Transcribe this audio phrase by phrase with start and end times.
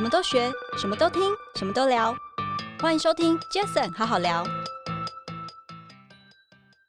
[0.00, 1.20] 什么都学，什么都听，
[1.56, 2.16] 什么都聊。
[2.80, 4.42] 欢迎收听 Jason 好好聊。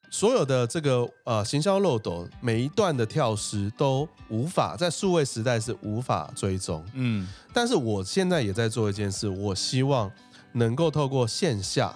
[0.09, 6.85] 所有的这个呃行销漏斗，每一段的跳失都无法在数位时代是无法追踪。
[6.93, 10.09] 嗯，但是我现在也在做一件事，我希望
[10.53, 11.93] 能够透过线下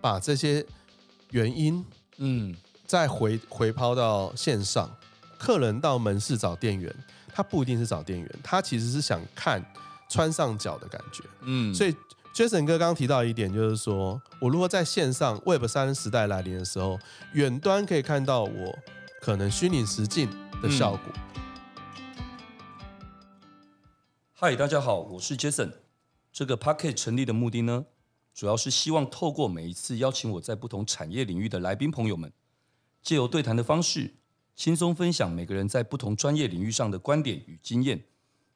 [0.00, 0.66] 把这些
[1.30, 2.52] 原因，嗯，
[2.88, 4.90] 再回回抛到线上。
[5.38, 6.92] 客人到门市找店员，
[7.32, 9.64] 他不一定是找店员，他其实是想看。
[10.10, 11.94] 穿上脚的感觉，嗯，所以
[12.34, 16.98] Jason 哥刚刚提到一点，就是说我如果在线上 Web 三时代来临的时候，
[17.34, 18.78] 远端可以看到我
[19.20, 20.28] 可能虚拟实境
[20.60, 21.00] 的效果。
[24.34, 25.70] 嗨，大家好，我是 Jason。
[26.32, 27.86] 这个 Podcast 成立的目的呢，
[28.34, 32.32] 主要是希望透过每一次邀请我在不同产业领域的来宾朋友们，
[33.00, 34.14] 借由对谈的方式，
[34.56, 38.04] 轻松分享每个人在不同专业领域上的观点与经验。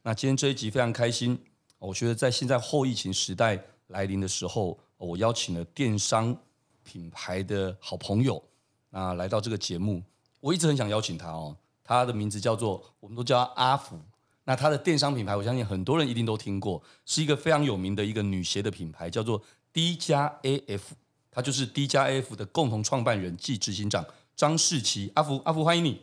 [0.07, 1.39] 那今天这一集非常开心，
[1.79, 6.37] 我觉得在现在后疫情时代来临的时候，我邀请了电商
[6.83, 8.43] 品牌的好朋友，
[8.91, 10.03] 那来到这个节目，
[10.41, 11.57] 我一直很想邀请他哦。
[11.83, 13.99] 他的名字叫做，我们都叫他阿福。
[14.45, 20.83] 那他的电商品牌，我相信很多人一定都听过，是一个非常有名的一个女鞋的品牌，叫做 D 加 AF。
[21.31, 24.05] 他就是 D 加 AF 的共同创办人暨执行长
[24.37, 25.11] 张世奇。
[25.15, 26.03] 阿福，阿福，欢迎你。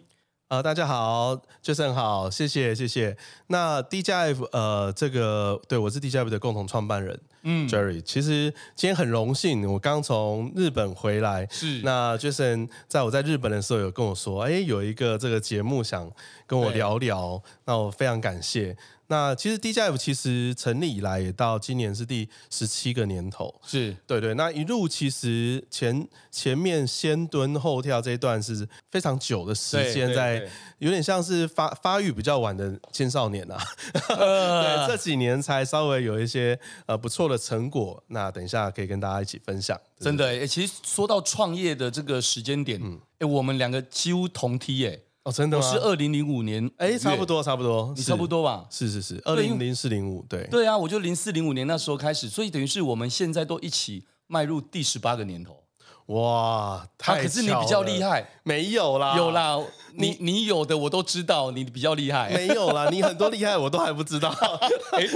[0.51, 3.15] 啊、呃，大家好，Jason 好，谢谢谢谢。
[3.47, 8.01] 那 DJF 呃，这个对我是 DJF 的共同创办人，嗯，Jerry。
[8.01, 11.79] 其实今天很荣幸，我刚从日本回来，是。
[11.83, 16.11] 那 Jason 在我在日本的时候有跟我说，哎，有一个这个节目想
[16.45, 18.75] 跟我聊聊，那我非常感谢。
[19.11, 24.33] 那其实 DJF 其实成立以来也到今年是第十七个年头，是对对。
[24.35, 33.61] 那一路其实前前面先蹲后跳这一段是非常久的时间，在有点像是发发育比较晚的青少年啊。
[34.07, 38.01] 呃、 对，这几年才稍微有一些呃不错的成果。
[38.07, 39.77] 那等一下可以跟大家一起分享。
[39.99, 42.85] 真的，哎，其实说到创业的这个时间点，哎、
[43.19, 44.97] 嗯，我们两个几乎同梯，哎。
[45.23, 45.63] 哦，真的吗？
[45.63, 48.65] 我是二零零五年，哎，差不多，差不多，你差不多吧？
[48.71, 55.63] 是是是，二零零四零五，对对啊，我就零四零五年那时候开始，所以等于是我们现在都一起迈入第十八个年头。
[56.07, 59.59] 哇，太、啊、可是你比较厉害，没有啦，有啦，
[59.93, 64.29] 你你有的我都知道，你比较厉害，没有啦，你很多厉害我都还不知道。
[64.93, 65.07] 哎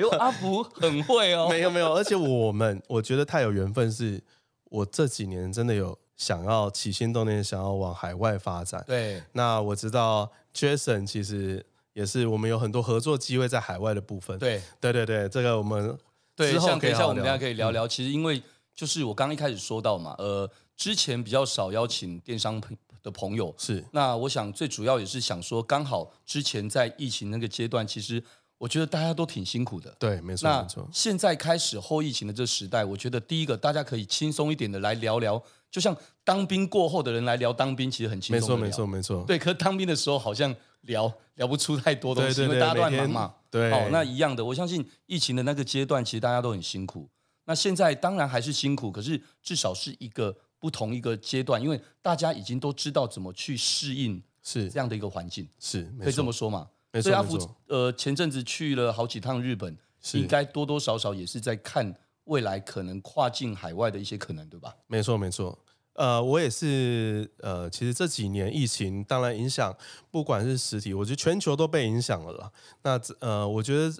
[0.00, 4.20] 呦，阿福很会哦，没有没有，而且我们我觉得太有缘分，是
[4.64, 5.96] 我这几年真的有。
[6.22, 8.84] 想要起心动念，想要往海外发展。
[8.86, 14.38] 对，那我知道 Jason 其实也是我们有很多合作机会在海外的部分。
[14.38, 15.98] 对，对对对，这个我们
[16.36, 17.88] 之后等一下我们大家可以聊聊。
[17.88, 18.40] 其实因为
[18.72, 23.84] 就是我刚刚一开始说到嘛，呃，之前比较少邀请电商朋的朋友，是。
[23.90, 28.22] 那我想最主要也是想说，刚好之前在疫情那个阶段，其实
[28.58, 29.92] 我觉得大家都挺辛苦的。
[29.98, 30.88] 对，没错没错。
[30.92, 35.42] 现在开始后疫情的这时代，我觉得第一个大家可以轻松一点的来聊聊。
[35.72, 38.60] 就像当兵过后的人来聊当兵，其实很轻松。
[38.60, 39.24] 没错，没错，没错。
[39.26, 43.34] 对，可是当兵的时候好像聊聊不出太多东西，对对对，因为大家都很忙嘛。
[43.50, 47.08] 对，哦，那一样的，我相信疫情的那个阶段，其实大家都很辛苦。
[47.46, 56.68] 那现在当然还是辛苦，可是至少是一个不同一个阶段，因为大家已经都知道怎么去适应是这样的一个环境，是可以这么说嘛？
[56.92, 59.74] 没错，所以阿福，呃，前阵子去了好几趟日本，
[60.12, 61.94] 应该多多少少也是在看。
[62.26, 64.72] 未来可能跨境海外的一些可能，对吧？
[64.86, 65.58] 没错，没错。
[65.94, 67.30] 呃，我也是。
[67.38, 69.76] 呃，其实这几年疫情当然影响，
[70.10, 72.50] 不管是实体，我觉得全球都被影响了啦。
[72.82, 73.94] 那呃，我觉得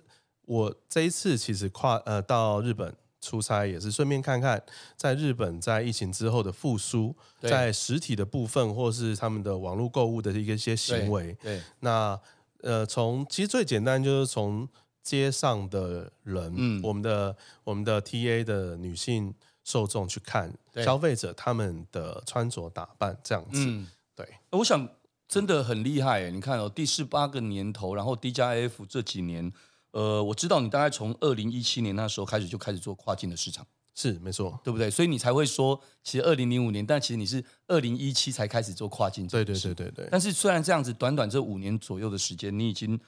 [0.47, 4.63] 我这一次其实跨呃到日本出差，也是顺便看看
[4.97, 11.37] 在日本在疫情之后的复苏，在实体的部分或是他们的网络购物的一个一些行为。
[11.43, 11.57] 对。
[11.57, 12.19] 对那
[12.63, 14.69] 呃，从其实最简单就是从。
[15.05, 24.89] 街上的人，嗯，我们的我们的 TA 的女性受众去看消费者他们的穿着打扮这样子，嗯，对，我想
[25.29, 26.31] 真的很厉害。
[26.31, 29.53] 你看哦，第十八个年头，然后 D 加 F 这几年，
[29.93, 34.91] 呃，我知道你大概从二零一七年那时候开始就开始做跨境的市场，是没错，对不对？
[34.91, 40.09] 所以你才会说，其实二零零五年，但其实你是二零一七才开始做跨境，对对对对对。
[40.11, 42.99] 但是虽然这样子，短短这五年左右的时间，你已经。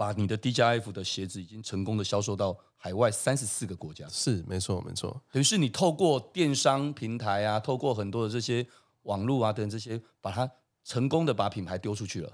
[0.00, 5.20] 把你的 DJF 的鞋子已经成功的销售到海外三十四个国家，是没错没错。
[5.30, 8.66] 等于是你透过电商平台啊，透过很多的这些
[9.02, 10.50] 网络啊等这些，把它
[10.84, 12.32] 成功的把品牌丢出去了，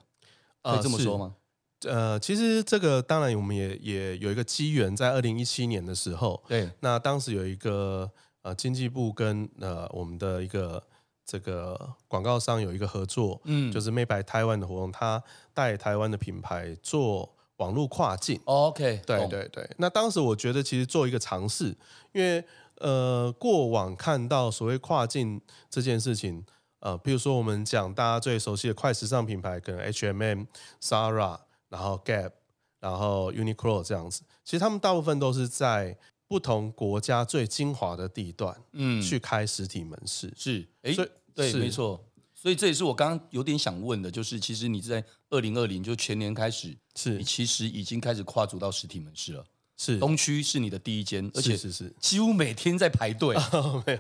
[0.63, 1.35] 可以这么说吗？
[1.87, 8.09] 呃，其实这个当然我们也也有一个机缘，在二零一七年的时候，对，那当时有一个
[8.43, 10.81] 呃经济部跟呃我们的一个
[11.25, 15.21] 这个广告商有一个合作，嗯，就是 Made by Taiwan 的活动，他
[15.53, 17.35] 带台湾的品牌做。
[17.57, 18.41] 网络跨境。
[18.45, 19.69] Oh, OK，对对对。
[19.79, 21.77] 那当时我觉得其实做一个尝试，
[22.13, 22.45] 因为
[22.79, 26.45] 呃过往看到所谓跨境这件事情，
[26.81, 30.45] 呃，比如说我们讲大家最熟悉的快时尚品牌，可能 H&M、
[30.83, 31.39] Zara，
[31.69, 32.33] 然后 Gap，
[32.81, 35.97] 然后 Uniqlo 这样子，其实他们大部分都是在
[36.29, 40.33] 不同国家最精华的地段，嗯，去开实体门市。
[40.37, 40.95] 是，哎，
[41.35, 42.05] 对，没错。
[42.39, 49.45] 所以这也是我刚刚有点想问的，就是其实你在二零二零就全年开始，是你其实已经开始跨足到实体门市了。
[49.79, 53.37] 是东区是你的第一间，而且是是几乎每天在排队。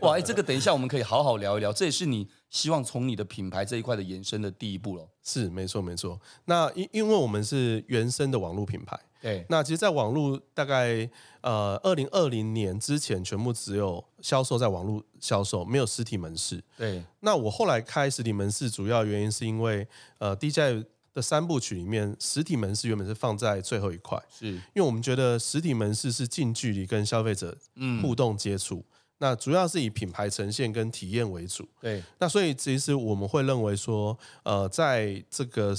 [0.00, 1.70] 哇，哎，这个等一下我们可以好好聊一聊。
[1.70, 5.06] 这也是你希望从你的品牌这一块的延伸的第一步了。
[5.22, 6.18] 是，没错没错。
[6.46, 8.98] 那因因为我们是原生的网络品牌。
[9.20, 11.08] 对，那其实，在网络大概
[11.42, 16.62] 呃二零二零年之前，全部只有销售在网络销售，没有实体门市。
[16.78, 19.86] 对，那我后来开实体门市，主要原因是因为
[20.18, 27.56] 呃，DJI 的三部曲里面，实体门市原本是放在最后一块，是因为我们觉得实体门市是近距离跟消费者
[28.02, 28.84] 互动接触，嗯、
[29.18, 31.68] 那主要是以品牌呈现跟体验为主。
[31.80, 35.74] 对，那所以其实我们会认为说，呃，在这个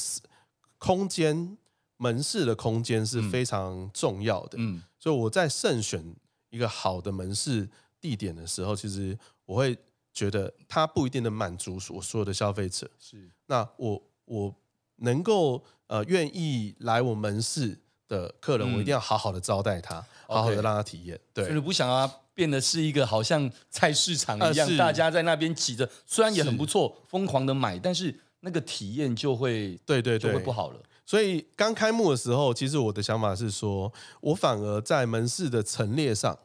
[0.77, 1.57] 空间。
[1.99, 6.15] 门市的空间是非常重要的，嗯，所以我在慎选
[6.51, 7.67] 一个好的门市
[7.99, 9.17] 地点的时候，其实
[9.47, 9.75] 我会
[10.13, 14.55] 觉得它不一定能满足我所有的消费者，是，那我我
[14.97, 30.79] 能够呃愿意来我门市的客人，我一定要好好的招待他，好好的让他体验，对，所以不想要变得是一个好像菜市场一样，大家在那边挤着，虽然也很不错，疯狂的买，但是那个体验就会对对对，就会不好了。
[31.05, 36.37] 所以刚开幕的时候，其实我的想法是说，我反而在门市的陈列上，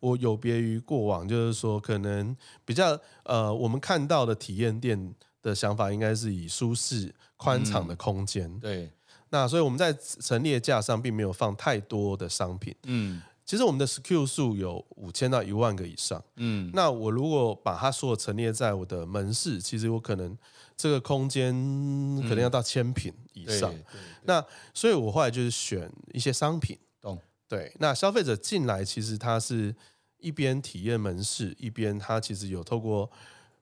[0.00, 8.46] 我有别于过往，就是说可能比较呃，我们看到的体验店的想法，应该是以舒适宽敞的空间。
[8.46, 8.90] 嗯、对。
[9.30, 12.74] 那所以我们在陈列架上并没有放太多的商品。
[12.84, 13.22] 嗯。
[13.44, 16.22] 其实我们的 SKU 数有五千到一万个以上。
[16.36, 16.70] 嗯。
[16.74, 20.36] 那我如果把它所有陈列在我的门市，其实我可能。
[20.78, 21.54] 这个空间
[22.28, 23.84] 可能要到千品以上，嗯、
[24.24, 24.44] 那
[24.74, 27.18] 所以我后来就是选一些商品，懂？
[27.48, 29.74] 对，那消费者进来，其实他是
[30.18, 33.10] 一边体验门市，一边他其实有透过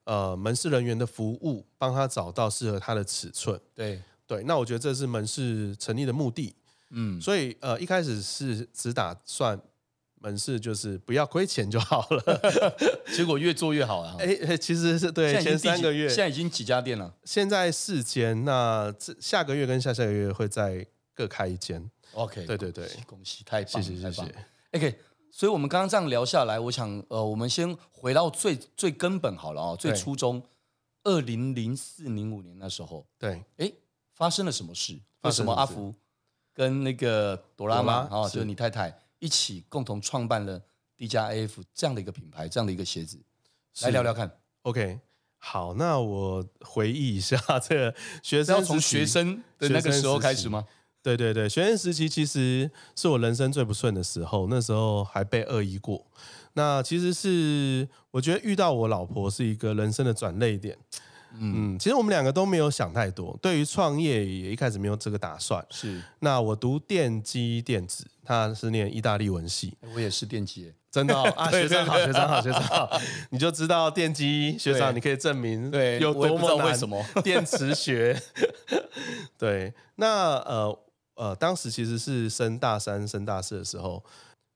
[0.03, 3.57] 呃门市人员的服务，帮他找到适合他的尺寸。
[3.73, 6.55] 对对，那我觉得这是门市成立的目的。
[6.91, 9.59] 嗯，所以呃一开始是只打算。
[10.19, 12.75] 门市就是不要亏钱就好了，
[13.15, 14.17] 结果越做越好啊！
[14.19, 17.13] 哎，其实是对前三个月，现在已经几家店了？
[17.25, 20.83] 现在四间，那这下个月跟下下个月会再
[21.13, 21.91] 各开一间。
[22.13, 24.23] OK，对对对，恭喜，太棒，谢谢谢谢。
[24.71, 24.99] OK，
[25.29, 30.41] 所以我们刚刚这样聊下来，我想呃，我们先回到最最根本好了啊，最初衷，
[31.03, 33.71] 二零零四零五年那时候，对，哎，
[34.15, 34.99] 发生了什么事？
[35.21, 35.93] 为什么阿福
[36.53, 38.97] 跟那个朵拉妈啊，就是你太太？
[39.19, 40.61] 一起共同创办了
[40.97, 43.19] DJI AF 这样的一个品牌，这样的一个鞋子，
[43.81, 44.39] 来聊聊看。
[44.61, 44.99] OK，
[45.37, 50.65] 好，那我回忆一下这个学生，要从学生的那个时候开始吗？
[51.01, 56.05] 对对对，学生时期其实是我人生最不顺的时候，那时候还被恶意过。
[56.53, 60.77] 那其实是我觉得遇到我老婆是一个人生的转捩点。
[61.39, 65.65] 嗯，其实我们两个都没有想太多，对于创业也一开始没有这个打算。
[65.69, 71.23] 是，那我读电机电子，他是念意大利文系，我也是电机，真的哦？
[71.35, 76.67] 啊，学长好，学长好，学长好，你就知道电机学长，你可以证明对有多么难？
[76.67, 78.21] 为什么 电磁学？
[79.37, 80.79] 对，那呃
[81.15, 84.03] 呃，当时其实是升大三、升大四的时候，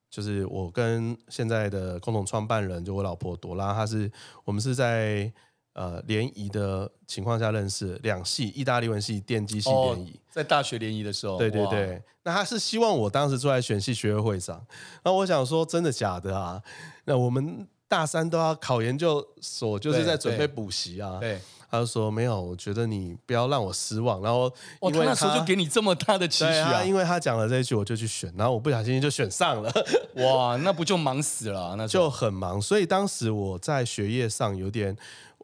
[0.09, 4.11] 就是我跟现在的共同创办人，就我老婆朵拉，她是
[4.45, 5.31] 我们是在。
[5.79, 12.03] 呃，联谊的情况下认识两系，意大利文系、电机系联谊，在大学联谊的时候，对对对。
[12.23, 14.61] 那他是希望我当时坐在选系学会会上，
[15.05, 16.61] 那我想说，真的假的啊？
[17.05, 21.17] 那我们大三都要考研究所，就是在准备补习啊。
[21.21, 24.21] 对，对他就说没有，我觉得你不要让我失望。
[24.21, 29.71] 然后因为那时候就给你这么大的期许啊，因为他讲了这一句，我就去选，然后我不小心就选上了。
[30.15, 31.75] 哇，那不就忙死了啊？
[31.75, 32.61] 那就很忙。
[32.61, 34.97] 所以当时我在学业上有点。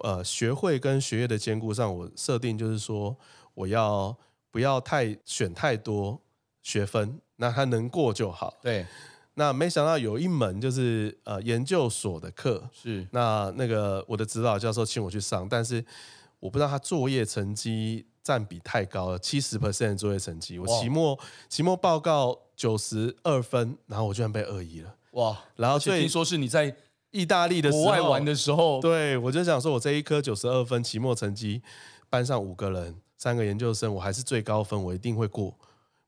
[0.03, 3.15] 呃，学会跟学业的兼顾上，我设定就是说，
[3.53, 4.13] 我要
[4.51, 6.19] 不要太选太多
[6.61, 8.53] 学分，那他能过就好。
[8.61, 8.85] 对，
[9.35, 15.83] 那没想到有一门就是呃研究所的课，是那那个我的指导教授请我去上，但是
[16.45, 24.95] 我不知道他作业成绩占比太高了，七十 percent 作业成绩，我期末期末报告九十二分，然后我居然被二一了。
[25.11, 25.37] 哇！
[25.55, 26.75] 然后所以听说是你在。
[27.11, 31.61] 意大利的国外玩的时候，对，我就想说，我这一科九十二分，期末成绩
[32.09, 35.57] 班上五个人，三个研究生，我还是最高分，我一定会过。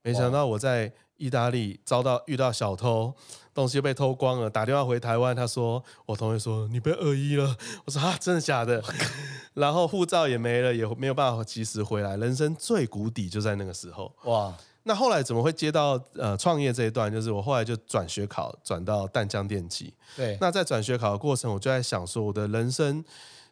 [0.03, 3.13] 没想到我在意大利遭到遇到小偷，
[3.53, 7.55] 东西被偷光了，打电话回台湾，他说我同学说你被恶意了，
[7.85, 8.83] 我说啊真的假的？
[9.55, 14.13] 然后护照也没了，也没有办法及时回来，人生最谷底就在那个时候。
[14.25, 17.11] 哇，那后来怎么会接到呃创业这一段？
[17.11, 19.91] 就是我后来就转学考，转到淡江电机。
[20.15, 23.03] 对，那在转学考的过程，我就在想说，我的人生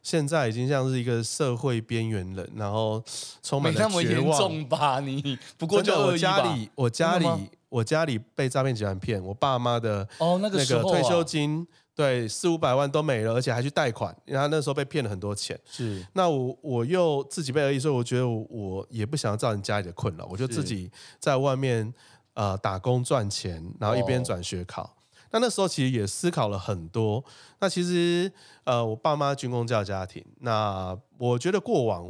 [0.03, 3.03] 现在已经像是一个社会边缘人，然后
[3.41, 3.91] 充满了绝望。
[3.91, 4.99] 没那么严重吧？
[4.99, 7.27] 你不过就我家里，我家里，
[7.69, 11.67] 我家里被诈骗集团骗，我爸妈的哦那个那个退休金。
[11.95, 15.57] 对，四五百万都没了，而且还去贷款，因为他那时候被骗了很多钱。
[15.65, 20.91] 是，那我我又自己被恶意，所以我觉得我，我也不想要造成家里的困扰，我就自己
[21.21, 21.93] 在外面
[22.33, 24.81] 呃打工赚钱，然后一边转学考。
[24.81, 24.91] 哦、
[25.31, 27.23] 那那时候其实也思考了很多。
[27.61, 28.29] 那其实
[28.65, 32.05] 呃，我爸妈军工教家庭，那我觉得过往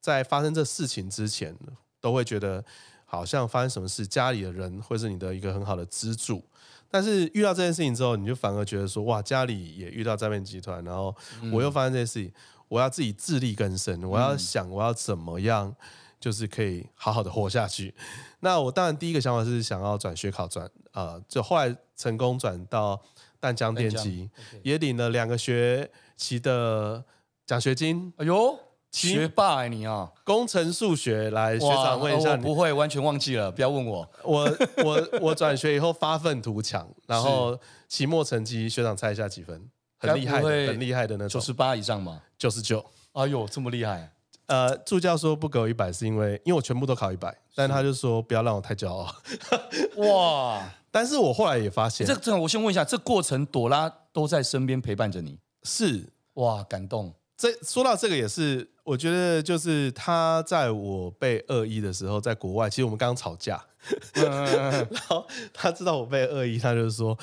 [0.00, 1.56] 在发生这事情之前，
[2.00, 2.64] 都会觉得
[3.10, 6.44] 好像发生什么事，家里的人会是你的一个很好的支柱。
[6.90, 11.14] 但是遇到这件事情之后，你就反而觉得说，哇，家里也遇到诈骗集团，然后
[11.50, 12.30] 我又发生这件事情，
[12.68, 15.74] 我要自己自力更生，我要想我要怎么样，
[16.20, 17.94] 就是可以好好的活下去。
[18.40, 23.00] 那我当然第一个想法是想要转学考转，呃，就后来成功转到
[23.40, 24.28] 淡江电机，
[24.62, 27.02] 也领了两个学期的
[27.46, 28.12] 奖学金。
[28.18, 28.58] 哎呦！
[28.90, 34.08] 学霸哎，你啊，工程数学来，学长问一下，我不会，完全忘记了，不要问我。
[34.24, 39.68] 我我我转学以后发愤图强，然后期末成绩，学长猜一下几分？
[39.98, 41.40] 很厉害的，很厉害的那种。
[41.40, 42.22] 九十八以上吗？
[42.38, 42.84] 九十九。
[43.12, 44.12] 哎呦，这么厉害！
[44.46, 49.14] 呃，助教说不给我一百，是因为因为我全部都考一百，但他就说不要让我太骄傲。
[49.96, 50.70] 哇！
[50.90, 57.12] 但是我后来也发现，这这，我先问一下，这过程朵拉都在身边陪伴着你，是哇，感动。
[57.38, 58.68] 这说到这个也是。
[58.84, 63.62] 我觉得就是他在我被恶意的时候，在国外，其实我们刚刚吵架，
[64.14, 67.14] 然后他知道我被恶意，他就说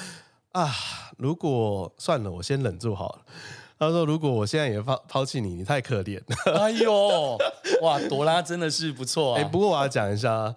[0.51, 0.71] 啊，
[1.17, 3.21] 如果算了，我先忍住好了。
[3.79, 6.21] 他说，如果我现在也抛抛弃你，你太可怜。
[6.53, 7.35] 哎呦，
[7.81, 9.41] 哇，朵拉真的是不错啊。
[9.41, 10.55] 哎，不过我要讲一下，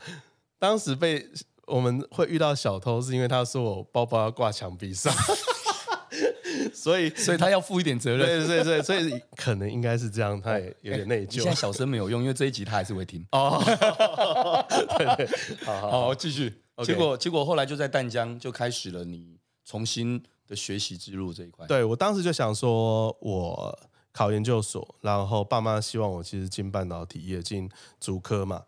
[0.59, 1.27] 当时被
[1.65, 5.11] 我们会遇到小偷，是因为他说我包包要挂墙壁上。
[6.75, 8.27] 所以，所以他要负一点责任。
[8.27, 11.35] 对对对，所以可能应该是这样，他也有点内疚。
[11.43, 13.27] 现在小声没有用，因为这一集他还是会听。
[13.33, 13.63] 哦，
[14.99, 15.29] 对对，
[15.65, 16.63] 好好好，继续。
[16.85, 21.67] 结果结果后来就在淡江就开始了你重新的学习之路这一块。
[21.67, 23.79] 对，我当时就想说，我
[24.13, 27.69] 考研究所，然后爸妈希望我其实进半导体业，进
[28.01, 28.63] 竹科嘛。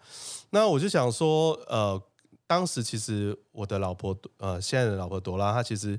[0.51, 2.03] 那我就想说，呃，
[2.47, 5.99] 当时其实我的老婆，呃，现在的老婆朵拉，她其实。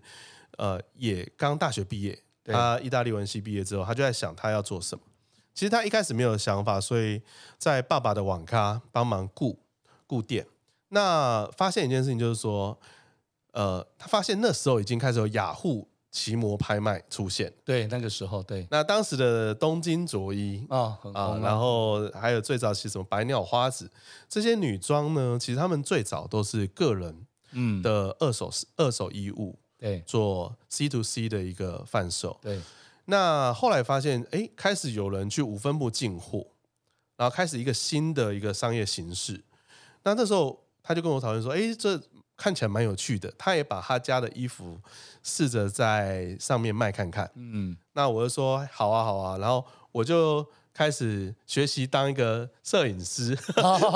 [0.57, 5.03] 呃，也刚大学毕业，他意大利文系毕业之后，他就在想他要做什么。
[5.53, 7.21] 其实他一开始没有想法，所以
[7.57, 9.59] 在爸爸的网咖帮忙顾
[10.07, 10.47] 顾店。
[10.89, 12.77] 那发现一件事情，就是说，
[13.51, 17.51] 呃，他发现那时候已经开始有雅虎奇摩拍卖出现。
[17.63, 18.67] 对，那个时候，对。
[18.71, 23.89] 那当时的东京着衣啊，啊，然后还有最早期什么白鸟花子
[24.27, 25.37] 这些女装呢？
[25.39, 29.59] 其实他们最早都是个人嗯的二手、嗯、二手衣物。
[29.81, 32.37] 对，做 C to C 的一个贩售。
[32.39, 32.61] 对，
[33.05, 36.45] 那后来发现，哎，开始有人去五分部进货，
[37.17, 39.41] 然后开始一个新的一个商业形式。
[40.03, 41.99] 那那时候他就跟我讨论说，哎，这
[42.37, 43.33] 看起来蛮有趣的。
[43.39, 44.79] 他也把他家的衣服
[45.23, 47.27] 试着在上面卖看看。
[47.33, 49.39] 嗯，那我就说好啊，好啊。
[49.39, 53.35] 然后我就开始学习当一个摄影师，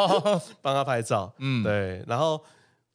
[0.64, 1.32] 帮他拍照。
[1.38, 2.44] 嗯，对，然后。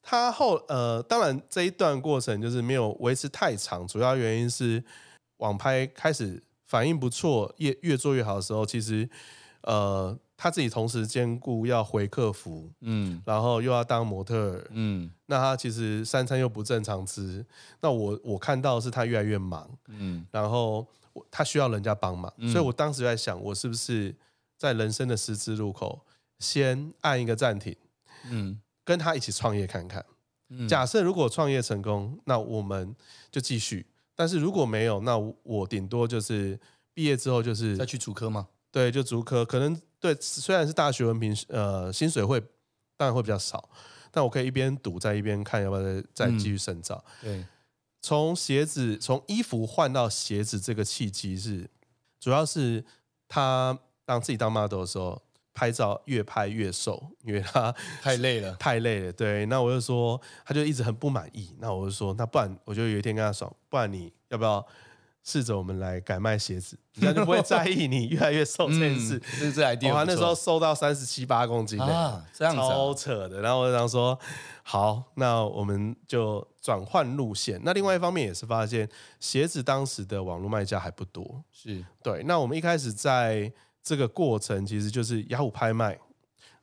[0.01, 4.83] 他后呃，当然这一段过程就是没有维持太长，主要原因是
[5.37, 9.07] 网拍开始反应不错，越越做越好的时候，其实
[9.61, 17.45] 呃他自己同时兼顾要回客服，嗯，然后又要当模特，嗯，那他其实三餐又不正常吃，
[17.79, 20.87] 那我我看到是他越来越忙，嗯，然后
[21.29, 24.15] 他需要人家帮忙，嗯，所以我当时在想，我是不是
[24.57, 26.01] 在人生的十字路口
[26.39, 27.75] 先按一个暂停，
[28.31, 28.59] 嗯。
[28.91, 30.05] 跟他一起创业看看。
[30.67, 32.93] 假设如果创业成功，那我们
[33.31, 36.59] 就继续；但是如果没有，那我顶多就是
[36.93, 38.49] 毕业之后就是再去主科吗？
[38.69, 39.45] 对，就主科。
[39.45, 42.37] 可能对，虽然是大学文凭，呃，薪水会
[42.97, 43.69] 当然会比较少，
[44.11, 47.01] 但我可以一边读在一边看，要不要再再继续深造。
[47.21, 47.45] 嗯、对，
[48.01, 51.69] 从鞋子从衣服换到鞋子这个契机是，
[52.19, 52.83] 主要是
[53.29, 55.21] 他当自己当 model 的时候。
[55.53, 59.11] 拍照越拍越瘦，因为他太累了， 太累了。
[59.11, 61.55] 对，那我就说，他就一直很不满意。
[61.59, 64.65] 那我就说，那不然我就有一天跟他说，不然你要不要
[65.23, 69.19] 试着我们来改卖鞋子，这样就不会在意你越来越瘦 这件事。
[69.19, 69.93] 这是这 idea。
[69.93, 73.41] 哇，那时候瘦到三十七八公斤啊，这样子、啊、超扯的。
[73.41, 74.17] 然后我就想说，
[74.63, 77.61] 好，那我们就转换路线。
[77.63, 78.89] 那另外一方面也是发现，
[79.19, 81.43] 鞋子当时的网络卖家还不多。
[81.51, 82.23] 是对。
[82.23, 83.51] 那我们一开始在
[83.83, 85.97] 这个过程，其实就是雅虎拍卖。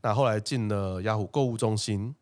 [0.03, 2.15] 那后来进了雅虎购物中心。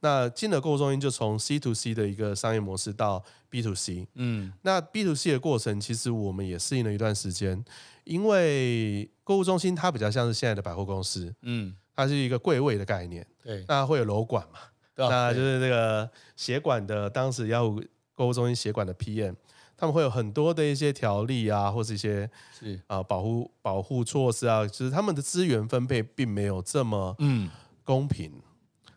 [0.00, 4.06] 那进了购物中心，就从 C to C 的一个商业模式到 B to C。
[4.14, 7.64] 嗯，那 B to C 的过程，其实我们也适应了一段时间，
[8.04, 14.60] 因为购物中心它比较像是现在的百货公司，嗯，它是一个柜位的概念，对，那会有楼管嘛，
[14.94, 17.82] 对，那就是这个协管的，当时雅虎
[18.14, 19.34] 购物中心协管的 PM，
[19.78, 27.48] 他们会有很多的一些条例啊，或是一些是啊、呃、保护保护措施啊，就是他们的资源分配并没有这么嗯
[27.82, 28.30] 公平。
[28.34, 28.42] 嗯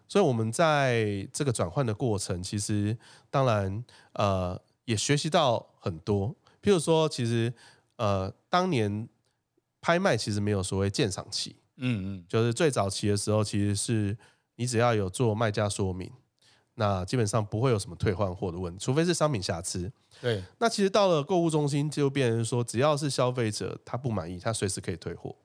[0.08, 2.98] 所以，我们在这个转换的过程，其实
[3.30, 6.36] 当然，呃，也学习到很多。
[6.62, 7.54] 譬如说，其实，
[7.96, 9.08] 呃，当年
[9.80, 14.18] 拍卖其实没有所谓鉴赏期，嗯嗯，就是最早期的时候，其实是
[14.58, 16.12] 你只要有做卖家说明，
[16.82, 19.92] 那基本上不会有什么退换货的问题，除非是商品瑕疵。
[20.20, 20.44] 对。
[20.58, 25.36] 那其实到了购物中心，就变成说，只要是消费者他不满意，他随时可以退货。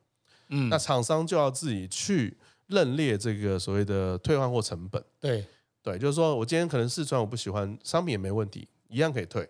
[0.49, 0.69] 嗯。
[0.69, 2.37] 那厂商就要自己去。
[2.69, 5.47] 认列这个所谓的退换货成本，对
[5.85, 9.49] 对，就是说我今天可能试穿我不喜欢，商品也没问题，一样可以退，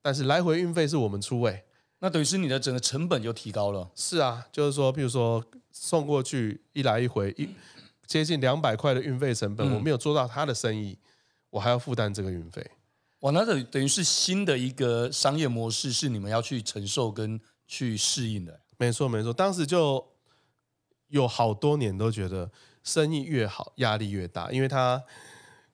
[0.00, 1.64] 但是来回运费是我们出位，
[1.98, 3.90] 那等于是你的整个成本就提高了。
[3.94, 7.46] 是啊，就是说，譬如说送过去一来一回一
[8.06, 10.98] 接近两百块的运费成本，嗯，我没有做到他的生意，
[11.56, 12.64] 我还要负担这个运费。
[13.20, 18.60] 哇，那等等于是新的一个商业模式，是你们要去承受跟去适应的。
[18.78, 20.06] 没错没错，当时就。
[21.08, 22.50] 有好多年都觉得
[22.82, 25.00] 生意越好压力越大，因为他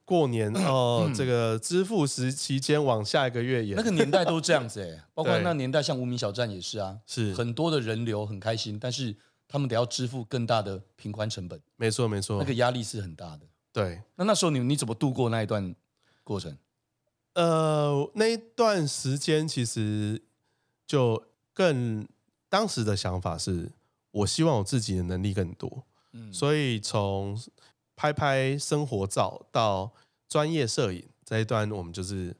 [0.05, 13.47] 过年 哦，这个支付时期间往下一个月延，那个年代都这样子哎， 包括那年代像无名小站也是啊，是很多的人流很开心，但是他们得要支付更大的平宽成本，没错没错，那个压力是很大的。
[13.73, 15.75] 对，那那时候你你怎么度过那一段
[16.23, 16.57] 过程？
[17.33, 20.21] 呃，那一段时间其实
[20.87, 22.07] 就更
[22.47, 23.71] 当时的想法是。
[24.13, 27.35] 我希望我自己的能力更多，嗯，所以从
[27.95, 29.91] 拍拍生活照到
[30.29, 32.31] 专业摄影这一段，我们就是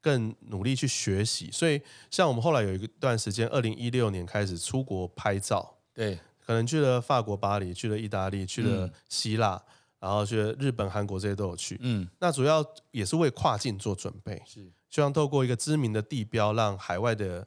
[0.00, 1.50] 更努力去学习。
[1.52, 1.78] 所以，
[2.10, 14.68] 像我们后来有一段时间，二零一六年开始出国拍照，对，可能去了法国巴黎，去了意大利，去了希腊，嗯，然后去了日本、韩国这些都有去，嗯，那主要也是为跨境做准备，是。
[14.90, 17.46] 希望透过一个知名的地标，让海外的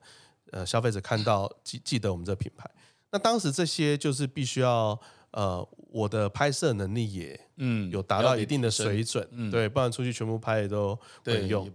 [0.51, 2.67] 呃消费者看到记记得我们这品牌。
[3.11, 4.97] 那当时这些就是必须要，
[5.31, 11.69] 呃，我的拍摄能力也，嗯，有达到一定的水准，嗯，对，不然出去全部拍也都没用，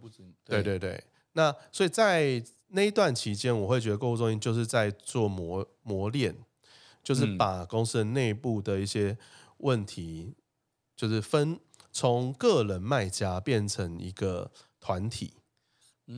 [0.46, 0.78] 对对。
[0.78, 1.04] 对。
[1.34, 6.34] 那所以在那一段期间，我会觉得购物中心就是在做磨磨练，
[7.04, 9.16] 就是把公司的内部的一些
[9.58, 10.34] 问题，
[11.00, 11.58] 就是分
[11.90, 15.32] 从个人卖家变成一个团体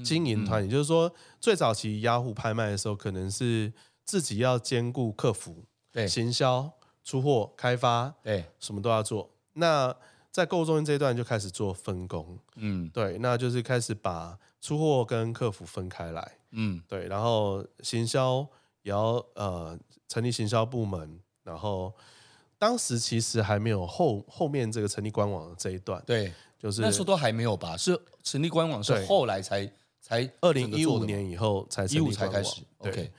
[0.04, 3.72] 经营团体，就是说最早期雅虎拍卖的时候，可能是。
[4.04, 6.08] 自己要兼顾客服、对。
[6.08, 6.68] 行销、
[7.04, 8.44] 出货、开发，对。
[8.58, 9.30] 什么都要做。
[9.52, 9.94] 那
[10.32, 18.44] 在购物中心这一段就开始做分工，嗯，对，那就是开始把出货跟客服分开来，嗯，对，然后行销
[18.82, 21.94] 也要呃成立行销部门，然后
[22.62, 27.76] 当时其实还没有后后面这个成立官网的这一段，对，就是那时候都还没有吧？
[27.76, 29.68] 是成立官网是后来才
[30.00, 33.12] 才二零一五年以后才成立才开始对，OK。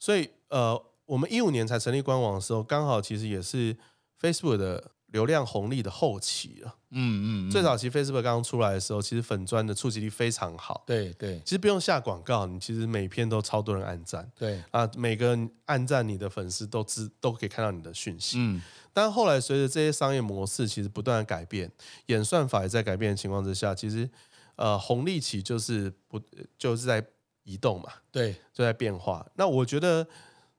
[0.00, 3.76] 所以，呃，我们一五年才成立官网的时候，刚好其实也是
[4.20, 6.74] Facebook 的流量红利的后期了。
[6.90, 10.82] 嗯嗯，最早期 Facebook 刚刚出来的时候，其实粉砖的触及力非常好。
[10.86, 14.30] 对对，其实不用下广告，你其实每篇都超多人按赞。
[14.38, 18.38] 对啊，每个人按赞你的粉丝都知都可以看到你的讯息。
[18.38, 21.70] 嗯，但后来随着这些商业模式其实不断的改变，
[22.06, 24.08] 演算法也在改变的情况之下，其实
[24.56, 26.20] 呃红利期就是不
[26.56, 27.04] 就是在。
[27.44, 29.26] 移动嘛，对，就在变化。
[29.36, 30.06] 那我觉得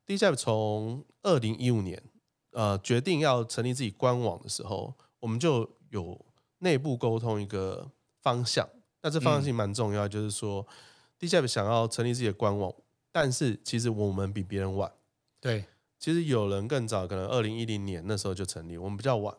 [0.08, 2.02] DJI 从二零一五年，
[2.52, 6.26] 呃，决定要成立自己官网的时候，我们就有
[6.60, 8.68] 内部沟通一个方向。
[9.02, 10.66] 那这方向性蛮重要，嗯、就是说
[11.20, 12.74] DJI 想要成立自己的官网，
[13.12, 14.92] 但是其实我们比别人晚。
[15.40, 15.66] 对，
[15.98, 19.36] 其实有人更早，可能二零一零年那时候就成立，我们比较晚。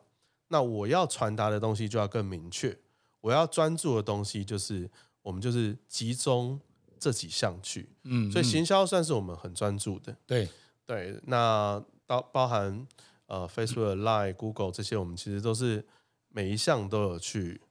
[0.47, 2.77] 那我要传达的东西就要更明确，
[3.21, 4.89] 我要专注的东西就是
[5.21, 6.59] 我们就是集中。
[7.01, 10.47] 这几项去，嗯，所以行销算是我们很专注的，对
[10.85, 11.19] 对。
[11.23, 12.85] 那包包含
[13.27, 15.85] 呃 Facebook、Line、Google 这些，我们其实都是
[16.27, 17.61] 每一项都有去，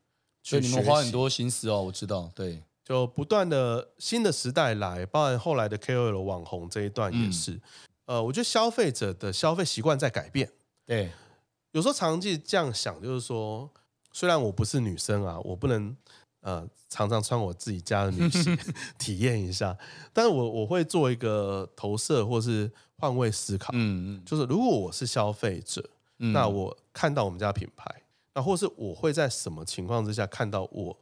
[0.42, 7.52] 所以你们花很多心思哦，我知道，对，就不断的新的时代来，包含后来的 KOL 网红这一段也是。
[8.06, 10.50] 嗯、呃，我觉得消费者的消费习惯在改变。
[10.86, 11.10] 对，
[11.72, 13.70] 有时候常常这样想，就是说，
[14.12, 15.94] 虽然我不是女生啊，我不能
[16.40, 18.56] 呃常常穿我自己家的女鞋
[18.98, 19.76] 体验一下，
[20.14, 23.72] 但是我我会做一个投射，或是换位思考。
[23.72, 25.82] 嗯嗯，就是如果我是消费者，
[26.18, 28.02] 嗯、那我看到我们家品牌。
[28.32, 30.96] 那或是我会在什么情况之下看到我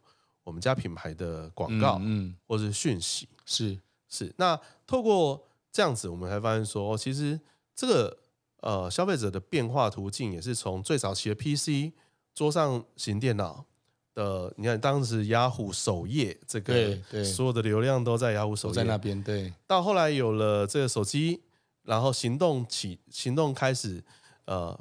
[0.44, 4.32] 我们家品牌的广告，嗯，或是讯息，是是。
[4.38, 7.38] 那透过这样子，我们才发现说，其实
[7.76, 8.16] 这个
[8.60, 11.92] 呃消费者的变化途径也是从最早期的 PC
[12.34, 13.66] 桌上型电脑
[14.14, 19.52] 的，你看当时雅虎首页这个，对对，所有的流量都在雅虎首页在那边，对。
[19.66, 21.42] 到后来有了这个手机，
[21.88, 24.04] 然后行动起行动开始，
[24.44, 24.78] 呃。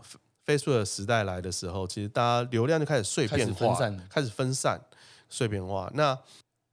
[0.48, 4.82] Facebook 的时代来的时候，其实大家流量就开始碎片化，开始分散，开始分散
[5.28, 5.92] 碎片化。
[5.94, 6.18] 那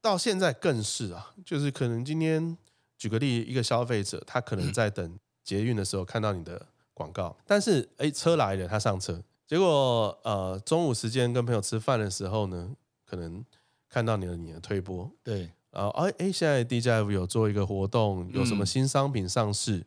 [0.00, 2.56] 到现在更是啊，就是可能今天
[2.96, 12.70] 举个例，一个消费者他可能在等捷运的时候看到你的广告，但是哎车来了，他上车，结果呃中午时间跟朋友吃饭的时候呢，
[13.04, 13.44] 可能
[13.88, 19.86] 看到你的你的推播，对，然后哎哎现在 DJF 有做一个活动，有什么新商品上市，嗯、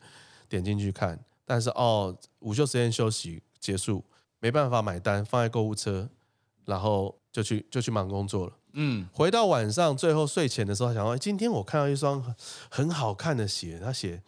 [0.49, 3.41] 点进去看，但是哦午休时间休息。
[3.59, 4.05] 结束，
[4.39, 6.07] 没办法买单，放在购物车，
[6.65, 8.53] 然后就去就去忙工作了。
[8.73, 12.23] 嗯，回到晚上最后睡前的时候，想到今天我看到一双
[12.69, 14.21] 很好看的鞋，他写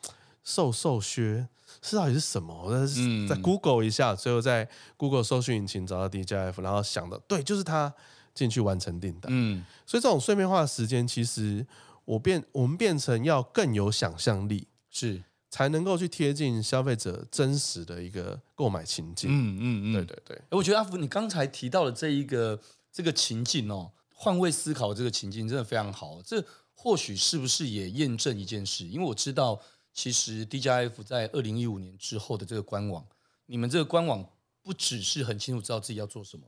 [0.43, 1.47] 瘦瘦靴，
[1.81, 2.63] 是到底是什么？
[2.65, 2.85] 我在
[3.29, 7.93] 在 Google 一下，最后在 Google 搜寻引擎找到 DJF，然后想的对，就是他
[8.33, 9.29] 进去完成订单。
[9.29, 11.65] 嗯，所以这种碎片化的时间，其实
[12.03, 15.23] 我变我们变成要更有想象力，是。
[15.49, 19.29] 才能够去贴近消费者真实的一个购买情境。
[19.31, 20.41] 嗯嗯嗯，对对对。
[20.51, 22.59] 我觉得阿福，你刚才提到的这一个
[22.91, 26.21] 这个情境哦，换位思考这个情境真的非常好。
[26.21, 28.85] 这或许是不是也验证一件事？
[28.87, 29.59] 因为我知道，
[29.93, 33.05] 其实 DJF 在二零一五年之后的这个官网，
[33.47, 34.29] 你们这个官网
[34.61, 36.45] 不只是很清楚知道自己要做什么，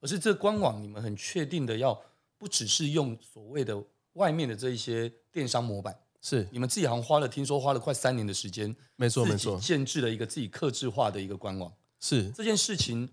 [0.00, 1.98] 而是这个官网你们很确定的要
[2.36, 5.98] 不只是用所谓的外面的这一些电商模板。
[6.22, 11.70] 是你们自己好像花了，听说花了快三年的时间，没错没错，建制了一个自己克制化的一个官网。
[12.00, 13.08] 是这件事情，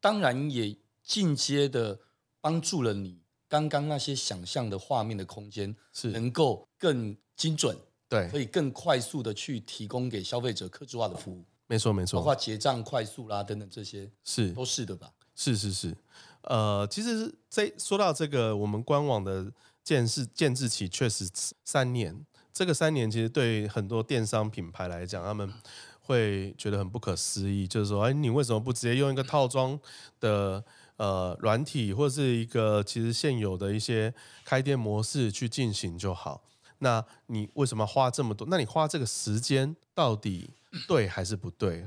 [0.00, 2.00] 当然也进阶的
[2.40, 7.76] 帮助了你刚刚那些想象的画面的空间，是能够更精准，
[8.08, 11.44] 对，可以更快速的去提供给消费者克制化的服务。
[11.66, 15.12] 没错没错，包括结账快速啦等等这些，是都是的吧？
[15.34, 15.94] 是是是，
[16.40, 19.52] 呃，其实这说到这个，我们官网的
[19.84, 21.28] 建设建制期确实
[21.62, 22.24] 三年。
[22.56, 25.52] 这个三年其实对很多电商品牌来讲，他们
[26.00, 29.78] 会觉得很不可思议，就是说，哎，你为什么不直接用一个套装
[30.20, 30.64] 的
[30.96, 36.44] 呃软体，或者是一个其实现有的一些开店模式去进行就好？
[36.78, 38.48] 那你为什么花这么多？
[38.50, 40.48] 那你花这个时间到底
[40.88, 41.86] 对还是不对？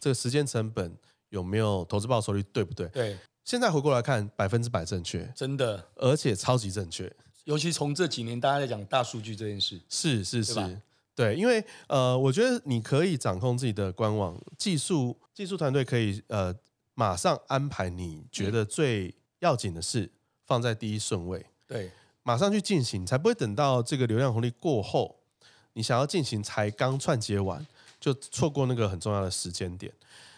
[0.00, 0.96] 这个时间成本
[1.28, 2.42] 有没有投资报酬率？
[2.44, 2.88] 对不对？
[2.88, 3.18] 对。
[3.44, 7.14] 现在回过来看，百分之百正确，真的，而且超级正确。
[7.44, 10.78] 尤其从这几年，大家在讲大数据这件事，是是是，对，
[11.14, 16.54] 对，因为呃，我觉得你可以掌控自己的官网技术，技术团队可以呃
[16.94, 20.08] 马上安排你觉得最要紧的事
[20.46, 21.90] 放在第一顺位，对，
[22.22, 25.16] 马上去进行，才不会等到这个流量红利过后，
[25.72, 27.66] 你想要进行才刚串接完，
[27.98, 29.92] 就错过那个很重要的时间点。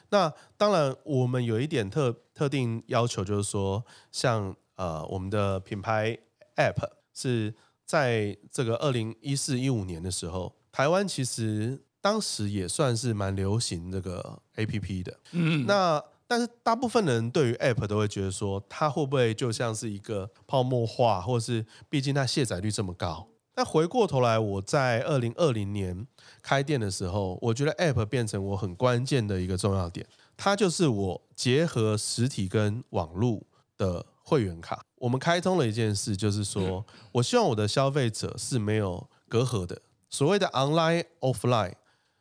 [0.09, 6.19] 那当然，我们有一点特特定要求，就是说，像呃我们的品牌。
[6.57, 15.21] App 是在这个二零一四一五年的时候，台湾其实当时也算是蛮流行这个 APP 的。
[15.33, 23.29] 嗯，那但是大部分人对于 App 都会觉得说，它会不会就像是一个泡沫化，或是毕竟它卸载率这么高。
[23.57, 26.07] 那回过头来，我在二零二零年
[26.43, 30.05] 开店的时候，我觉得 App 变成我很关键的一个重要点，
[30.37, 33.43] 它就是我结合实体跟网络
[33.77, 34.85] 的会员卡。
[34.97, 41.75] 我们开通了一件事，就是说我希望我的消费者是没有隔阂的，所谓的 online offline。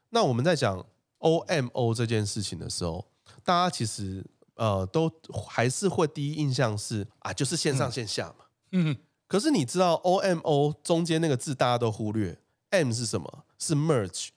[0.10, 0.86] 那我们在讲
[1.20, 3.08] OMO 这件事情的时候，
[3.44, 4.24] 大家其实
[4.56, 5.12] 呃都
[5.48, 8.46] 还是会第一印象是啊，就是线上线下嘛。
[8.74, 8.98] 嗯。
[9.26, 12.38] 可是你知道 OMO 中间那个字大家都忽略
[12.70, 13.46] ，M 是什么？
[13.58, 14.28] 是 merge，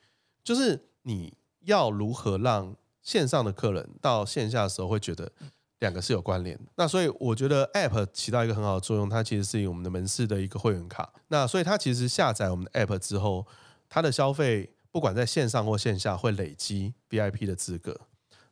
[0.43, 5.33] 就是你要如何让线上的客人到线下的时候会觉得。
[5.81, 11.13] 两个是有关联，那所以我觉得 App 起到一个很好的作用，它其实是以我们的门市的一个会员卡。
[11.29, 13.47] 那所以它其实下载我们的 App 之后，
[13.89, 18.01] 它的消费不管在线上或线下会累积 VIP 的资格，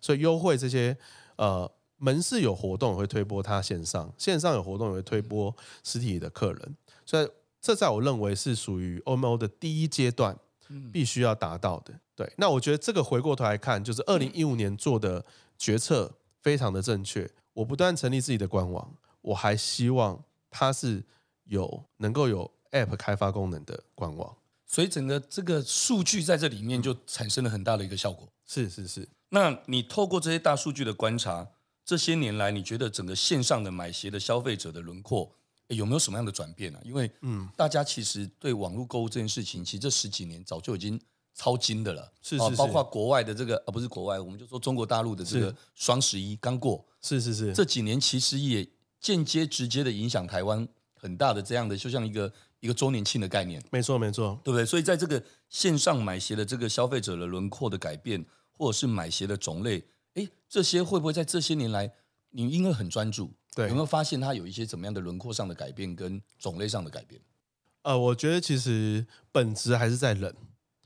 [0.00, 0.96] 所以优惠这些
[1.36, 6.76] 呃门市有活动也会推播它线上，线上有活动也会推播实体的客人。
[7.06, 7.26] 所以
[7.58, 10.36] 这在我认为是属于 OMO 的第一阶段，
[10.92, 11.94] 必须要达到的。
[11.94, 15.24] 嗯、对，那我觉得这个回过头来看，就是二零一五年做的
[15.56, 16.12] 决策
[16.44, 17.28] 非常的正确。
[17.54, 21.02] 我不断成立自己的官网，我还希望它是
[21.44, 24.36] 有能够有 App 开发功能的官网。
[24.66, 28.28] 所以整个这个数据在这里面就产生了很大的一个效果。
[28.46, 29.08] 是是是。
[29.30, 31.48] 那你透过这些大数据的观察，
[31.84, 35.34] 这些年来你觉得整个线上的买鞋的消费者的轮廓
[35.68, 36.78] 有没有什么样的转变呢？
[36.84, 41.00] 因为嗯，大家其实对网络购物这件事情，其实这十几年早就已经
[41.34, 42.12] 超精的了。
[42.22, 42.56] 是是是。
[42.56, 46.84] 包括国外的这个，啊不是国外，我们就说中国大陆的这个双十一刚过。
[47.02, 47.52] 是是是。
[47.52, 48.66] 这几年其实也
[49.00, 52.32] 间接直接的影响台湾很大的这样的，就像一个。
[52.60, 54.64] 一个周年庆的概念，没错没错，对不对？
[54.64, 61.92] 所以在这个线上买鞋的这个消费者的轮廓的改变，或者是买鞋的种类，哎，这些会不会在这些年来，
[62.30, 67.20] 你因为很专注，对，有没有发现它有一些怎么样的轮廓上的改变跟种类上的改变？
[67.82, 70.34] 呃，我觉得其实本质还是在人，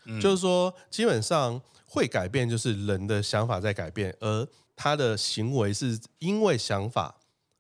[0.09, 7.15] 嗯、就是说基本上会改变，就是人的想法在改变，而他的行为是因为想法，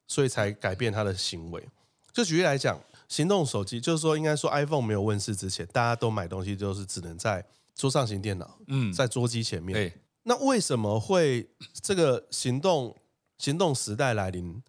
[0.08, 1.68] 所以才改变他的行为。
[2.12, 2.80] 就举例来讲。
[3.10, 7.42] 行动手机就是说，应该说 iPhone 没有问世之前，大家都买东西就是只能在
[7.74, 9.72] 桌上型电脑，嗯，在桌机前面。
[9.72, 9.90] 对，
[10.24, 11.48] 那为什么会
[11.80, 12.94] 这个行动
[13.38, 14.62] 行动时代来临？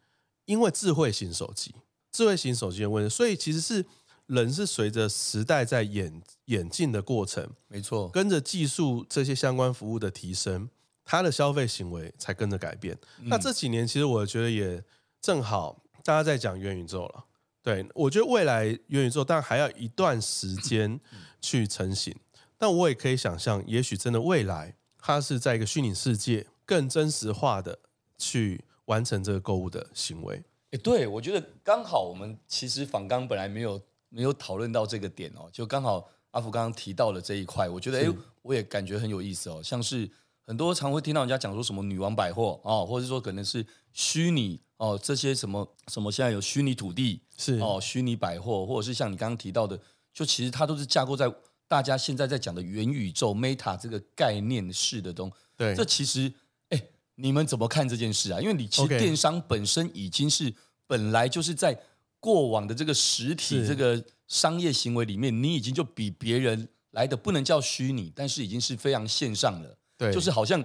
[0.45, 1.75] 因为智慧型手机，
[2.13, 3.85] 智慧型手机的问题，所以其实是
[4.29, 10.69] 人是随着时代在演演进的过程，没错，跟着技术这些相关服务的提升，
[11.03, 12.95] 它的消费行为才跟着改变。
[13.19, 13.27] 嗯。
[13.27, 14.83] 那这几年其实我觉得也
[15.19, 17.25] 正好大家在讲元宇宙了。
[17.63, 20.99] 对，我觉得未来元宇宙，但还要一段时间
[21.41, 22.15] 去成型。
[22.57, 27.79] 但我也可以想象，也许真的未来，它是在一个虚拟世界更真实化的
[28.17, 30.43] 去完成这个购物的行为。
[30.71, 40.09] 诶，对，我觉得刚好我们其实访刚本来没有没有讨论到这个点哦，就刚好阿福刚刚提到了这一块，我觉得哎，我也感觉很有意思哦，像是
[40.45, 44.59] 很多常会听到人家讲说什么女王百货哦，或者说可能是虚拟。
[44.79, 49.77] 哦，这些什么什么，现在有虚拟土地是哦，虚拟百货，或者是像你刚刚提到的，
[50.13, 51.29] 就其实它都是架构在
[51.67, 55.33] 大家现在在讲的元宇宙 Meta 这个概念式的东西。
[55.57, 56.31] 对，这其实，
[56.69, 56.81] 哎，
[57.15, 58.39] 你们怎么看这件事啊？
[58.39, 60.53] 因为你其实电商本身已经是
[60.87, 61.77] 本来就是在
[62.19, 69.77] 过往的这个实体这个商业行为里面，你已经就比别人来的不能叫虚拟，但是已经是非常线上了。
[69.97, 70.63] 对，就是好像。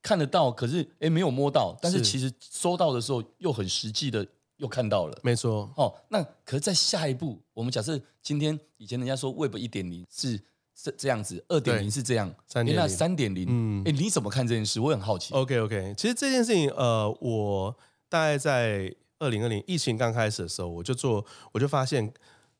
[0.00, 4.24] 看得到，可是哎，没有摸到，但是其实收到的时候又很实际的
[4.58, 5.68] 又看到了，没错。
[5.76, 10.40] 哦，那可是，在下一步，我们假设今天以前人家说 Web 一点零是
[10.72, 14.78] 这这样子，二点零是这样，三点零，那三点零，嗯，哎，你怎么看这件事？
[14.78, 15.34] 我很好奇。
[15.34, 17.76] OK OK，其实这件事情，呃，我
[18.08, 22.12] 大概在二零二零疫情刚开始的时候，我就做，我就发现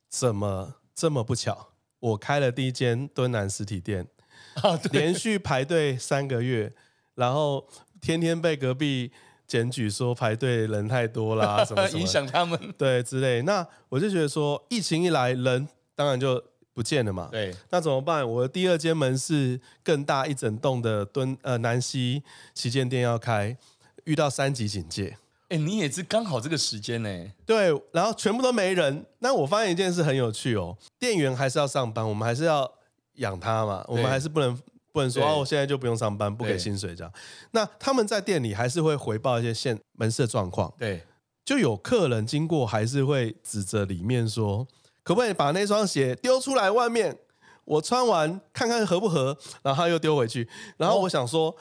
[0.09, 1.68] 怎么这么不巧，
[2.01, 4.07] 我开了第一间敦南实体店，
[4.62, 6.73] 啊，连续排队三个月。
[7.14, 7.66] 然后
[8.01, 9.11] 天天被隔壁
[9.47, 13.42] 检举说排队人太多啦， 什么什么影响他们对之类。
[13.42, 16.40] 那我就觉得说，疫情一来，人当然就
[16.73, 17.29] 不见了嘛。
[17.33, 18.29] 对，那怎么办？
[18.29, 22.23] 我的第二间门市更大一整栋的敦呃南西
[22.55, 23.57] 旗舰店要开，
[24.05, 25.18] 遇到三级警戒。
[25.49, 27.33] 哎，你也是刚好这个时间呢。
[27.45, 29.05] 对，然后全部都没人。
[29.19, 32.71] 那我发现一件事很有趣哦，店员还是要上班，我们还是要
[33.15, 34.59] 养他嘛，我们还是不能。
[34.91, 37.13] 不能说哦，我现在就不用上班，不给薪水这样。
[37.53, 40.73] 那他们在店里还是会回报一些现门市的状况。
[40.77, 41.05] 对，
[41.45, 44.67] 就有客人经过，还是会指着里面说
[45.05, 47.17] ：“可不可以把那双鞋丢出来外面？
[47.65, 50.49] 我穿完看看合不合？”然后他又丢回去。
[50.79, 51.55] 然后我想说，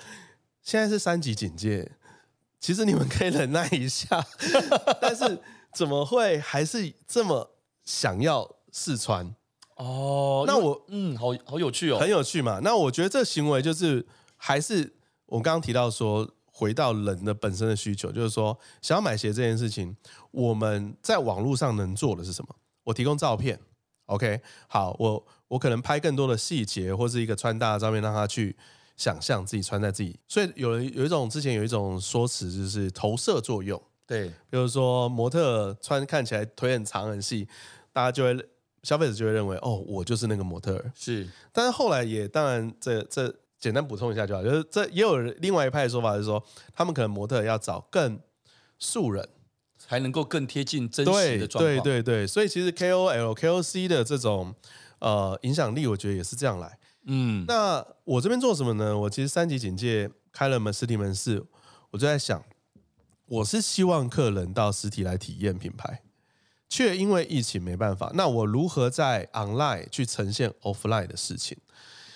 [0.64, 1.92] 现在是三级警戒，
[2.60, 4.26] 其实你们可以忍耐一下。
[5.02, 5.40] 但是
[5.74, 7.52] 怎么会还是这么
[7.84, 9.36] 想要试穿？
[9.76, 12.60] 哦，那我嗯，好好有趣哦，很有趣嘛。
[12.64, 14.96] 那我觉得这行为就是还是
[15.28, 19.96] 我刚刚提到说，回到人的本身的需求，就是说想要买鞋这件事情，
[20.32, 22.56] 我们在网络上能做的是什么？
[22.86, 23.60] 我提供照片
[24.08, 28.56] ，OK，好，我我可能拍更多的细节，或是一个穿搭的照片，让他去
[28.98, 30.20] 想象自己穿在自己。
[30.28, 37.48] 所以有有一种之前有一种说辞，就是投射作用，对，比如说模特穿看起来腿很长很细，
[37.94, 38.46] 大家就会。
[38.84, 40.92] 消费者就会认为，哦，我就是那个模特儿。
[40.96, 44.42] 是，但是后来也当然这，这这简单补充一下就好。
[44.42, 46.42] 就是这也有另外一派的说法，是说
[46.74, 48.18] 他们可能模特要找更
[48.80, 49.28] 素人，
[49.78, 51.76] 才能够更贴近真实的状况。
[51.76, 54.56] 对对对对，所以其实 KOL、KOC 的这种
[55.00, 56.78] 呃影响力，我觉得也是这样来。
[57.08, 58.98] 嗯，那我这边做什么呢？
[58.98, 61.44] 我其实三级警戒开了门实体门市，
[61.90, 62.44] 我就在想，
[63.26, 66.04] 我是希望客人到实体来体验品牌。
[66.70, 71.58] 却因为疫情没办法，那我如何在 online 去呈现 offline 的事情？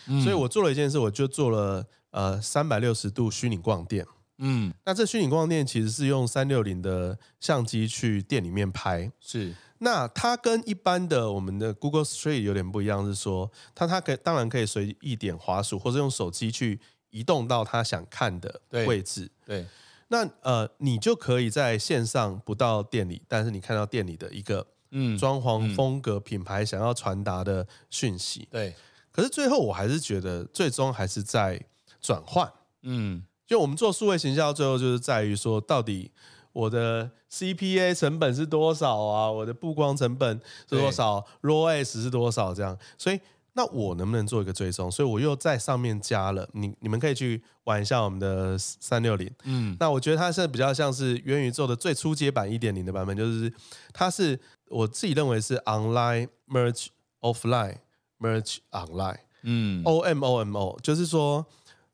[0.07, 4.05] 嗯、所以我做了一件事，我就做了呃三百六十度虚拟逛店。
[4.39, 9.09] 嗯，那这虚拟逛店其实是用三六零的相机去店里面拍。
[9.21, 19.29] 是，那它跟一般的我们的 Google Street 有点不一样，是说它它可以当然可以随意点滑鼠，或者用手机去移动到它想看的位置。
[19.45, 19.61] 对。
[19.61, 19.67] 对
[20.09, 28.47] 那呃，你就可以在线上不到店里，但是你看到店里的一个嗯装潢风格、品牌想要传达的讯息。
[28.51, 28.75] 对。
[29.11, 31.59] 可是最后我还是觉得，最终还是在
[32.01, 32.51] 转换。
[32.81, 33.23] 嗯。
[33.47, 36.11] 就我们做数位行销，最后就是在于说，到底
[36.53, 39.31] 我的 CPA 成本是多少啊？
[39.31, 42.53] 我的曝光成本是多少？ROAS 是多少？
[42.53, 43.19] 这样，所以。
[43.53, 44.89] 那我能不能做一个追踪？
[44.89, 49.29] 所以我又在上面加了你，你们可以去玩一下我们的三六零。
[49.43, 53.51] 嗯，那我觉得它现在比较像是元宇宙的最初阶版一点零的版本，就是
[53.91, 56.87] 它是我自己认为是 online merge
[57.19, 57.79] offline
[58.21, 59.19] merge online。
[59.41, 61.45] 嗯，O M O M O，就是说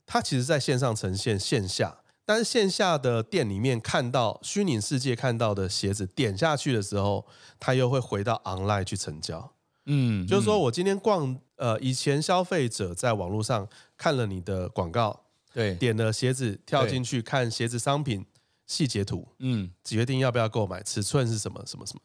[0.06, 7.26] 它其实在线上呈现线下，但是线下的店里面看到虚拟世界看到的鞋子，点下去的时候，
[7.58, 9.54] 它又会回到 online 去成交。
[9.86, 18.26] 嗯，就是说我今天逛，呃，以前消费者在网络上看了你的广告，对，点了鞋子跳进去看鞋子商品
[18.66, 22.02] 细节图，嗯，决定要不要购买，尺寸是什么什么什么。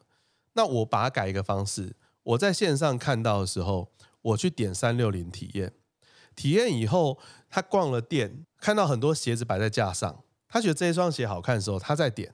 [0.53, 5.73] 那我把它改一个方式，我在线上看到的时候，我去点三六零体验，
[6.33, 7.19] 体验以后，
[7.53, 12.33] 他逛了店，看到很多鞋子摆在架上，他觉得这一双鞋好看的时候，他再点，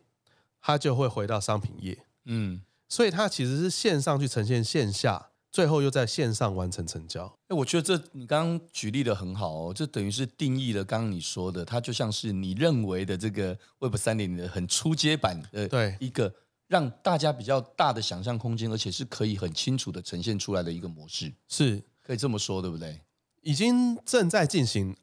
[0.61, 5.25] 他就会回到商品页，嗯，所以他其实是线上去呈现线下。
[5.51, 7.25] 最后又在线上完成成交。
[7.47, 16.31] 哎，我觉得这你刚刚举例的很好哦，这等于是定义了刚刚你说的，它就像是你认为的这个 Web 三点零的很初阶版的，对一个
[16.67, 23.01] 让大家比较大的想象空间，而且是可以很清楚的呈现出来的一个模式，是可以这么说，对不对？
[23.41, 24.95] 已经正在进行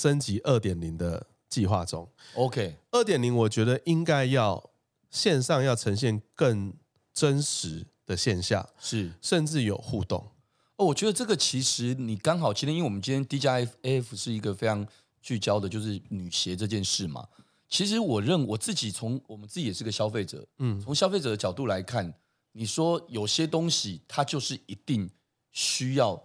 [0.00, 2.08] 升级二点零的计划中。
[2.34, 4.70] OK，二点零我觉得应该要
[5.10, 6.72] 线上要呈现更
[7.12, 7.86] 真实。
[8.04, 10.26] 的线下是，甚至有互动
[10.74, 10.86] 哦。
[10.86, 14.84] 我觉得这个其实你刚好今天，因为我们今天 DJF AF 是一个非常
[15.22, 17.28] 聚焦的，就是女鞋这件事嘛。
[17.68, 22.12] 其实我认我自己从我们自己也是个消费者，嗯，从消费者的角度来看，
[22.50, 25.08] 你说有些东西它就是一定
[25.52, 26.20] 需要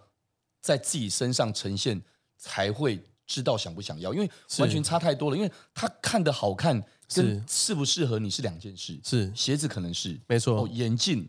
[0.60, 2.02] 在自己身上呈现
[2.36, 5.36] 才会知道想不想要，因为完全差太多了。
[5.36, 6.82] 因为他看的好看
[7.14, 8.98] 跟适不适合你是两件事。
[9.04, 11.28] 是鞋子可能是没错，哦，眼镜。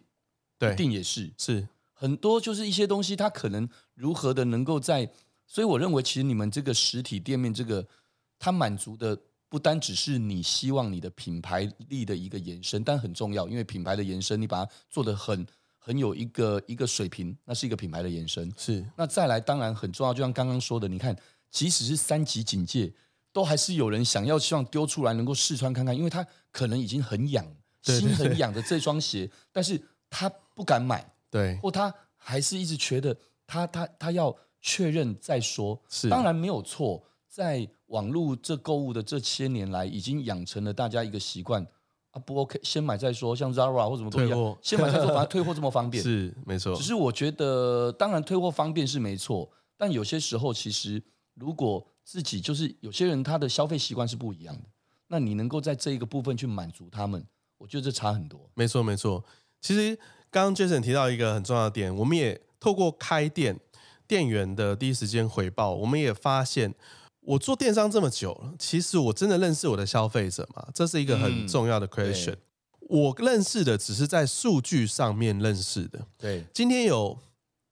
[0.58, 5.10] 对，一定也是是很多，就是一些东西，它可能如何的能够在，
[5.48, 7.88] 所以我认为，其实你们这个实体店面，这个
[8.38, 18.54] 它满足的不单只是你希望你的品牌力的一个延伸，但很重要，因为品牌的延伸，你把它做得很很有一个一个水平，那是一个品牌的延伸。
[18.58, 21.16] 是，那再来，当然很重要，就像刚刚说的，你看，
[21.50, 22.94] 即使是三级警戒，
[23.32, 27.46] 都还是有人想要希望丢出来能够试穿看看，因为他可能已经很痒，
[27.84, 29.82] 心很痒的这双鞋，但是。
[30.12, 35.80] 他不敢买，对，或他还是一直觉得他他他要确认再说。
[35.88, 41.64] 是，当然没有错，在网络这购物的这些年来，已经养成了大家一个习惯
[42.10, 43.36] 啊，不 OK，先买再说。
[43.36, 46.76] 像 Zara 或什么都一样，货先买再说，反正退货这么方便， 是没错。
[46.76, 51.00] 只是我觉得，当然退货方便是没错，但有些时候其实
[51.40, 54.62] 如果自己就是有些人他的消费习惯是不一样的，
[55.08, 57.26] 那你能够在这一个部分去满足他们，
[57.58, 58.50] 我觉得这差很多。
[58.54, 59.24] 没错，没错。
[59.62, 59.96] 其实
[60.30, 63.60] 刚刚 Jason 提到一个很重要的点，我们也透过开店
[64.08, 66.74] 店员的第一时间回报，我们也发现，
[67.22, 70.68] 我做电商这么久了，其实我真的认识我的消费者吗？
[70.74, 72.34] 这是一个很重要的 question。
[72.34, 72.38] 嗯、
[72.82, 76.08] 我认识的只是在数据上面认识的。
[76.18, 77.18] 对，今天有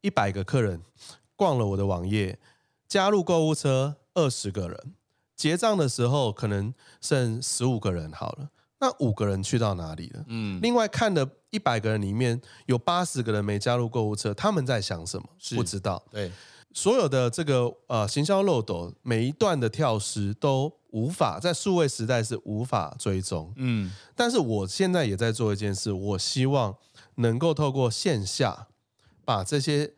[0.01, 0.81] 一百个客人
[1.35, 2.37] 逛了我的网页，
[2.87, 4.93] 加入购物车二十个人，
[5.35, 8.49] 结账的时候可能剩十五个人好了。
[8.79, 10.23] 那五个人去到哪里了？
[10.27, 15.27] 嗯，另外看的一百个人里面有八十个人没加入购物车，他们在想什么？
[15.55, 16.03] 不知道。
[16.11, 16.31] 对，
[16.73, 23.51] 所有的这个呃行销漏斗，每一段的跳失都无法在数位时代是无法追踪。
[23.55, 26.75] 嗯，但是我现在也在做一件事，我希望
[27.15, 28.67] 能够透过线下
[29.25, 29.95] 把这些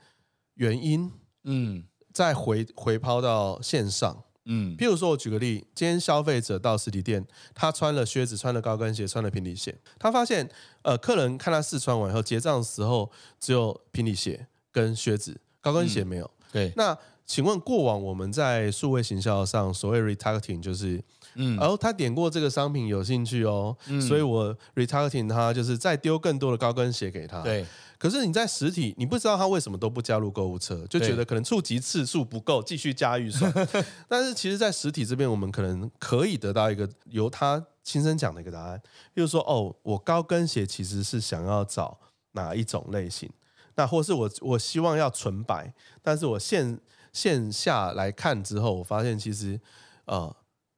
[0.53, 1.11] 原因，
[1.43, 1.83] 嗯，
[2.13, 4.23] 再回回抛到线上。
[4.51, 10.49] 嗯，譬如说，我举个例，今天消费者到实体店，他穿了靴子，穿了高跟鞋，穿了平底鞋，他发现，
[10.81, 16.25] 呃，客人看他试穿完以后，结账的时候只有平底鞋跟靴子，高跟鞋没有。
[16.25, 16.97] 嗯、对，那
[17.29, 20.99] 请问过往我们在数位行销上所谓 retargeting 就是，
[21.35, 27.43] 嗯，然后他点过这个商品有兴趣哦，嗯、所以我 retargeting 他就是再丢更多的高跟鞋给他。
[27.43, 27.63] 对。
[27.99, 33.53] 可是你在实体，你不知道他为什么都不加入购物车，就觉得可能触及次数不够，继续加预算。
[34.09, 38.81] 但是其实，在实体这边，我们可能可以得到一个由他亲身讲的一个答案，
[39.13, 41.99] 比如说，哦，我高跟鞋其实是想要找
[42.31, 43.29] 哪一种类型，
[43.75, 45.71] 那或是我我希望要纯白，
[46.01, 46.79] 但是我线
[47.13, 49.59] 线下来看之后，我发现其实
[50.05, 50.35] 呃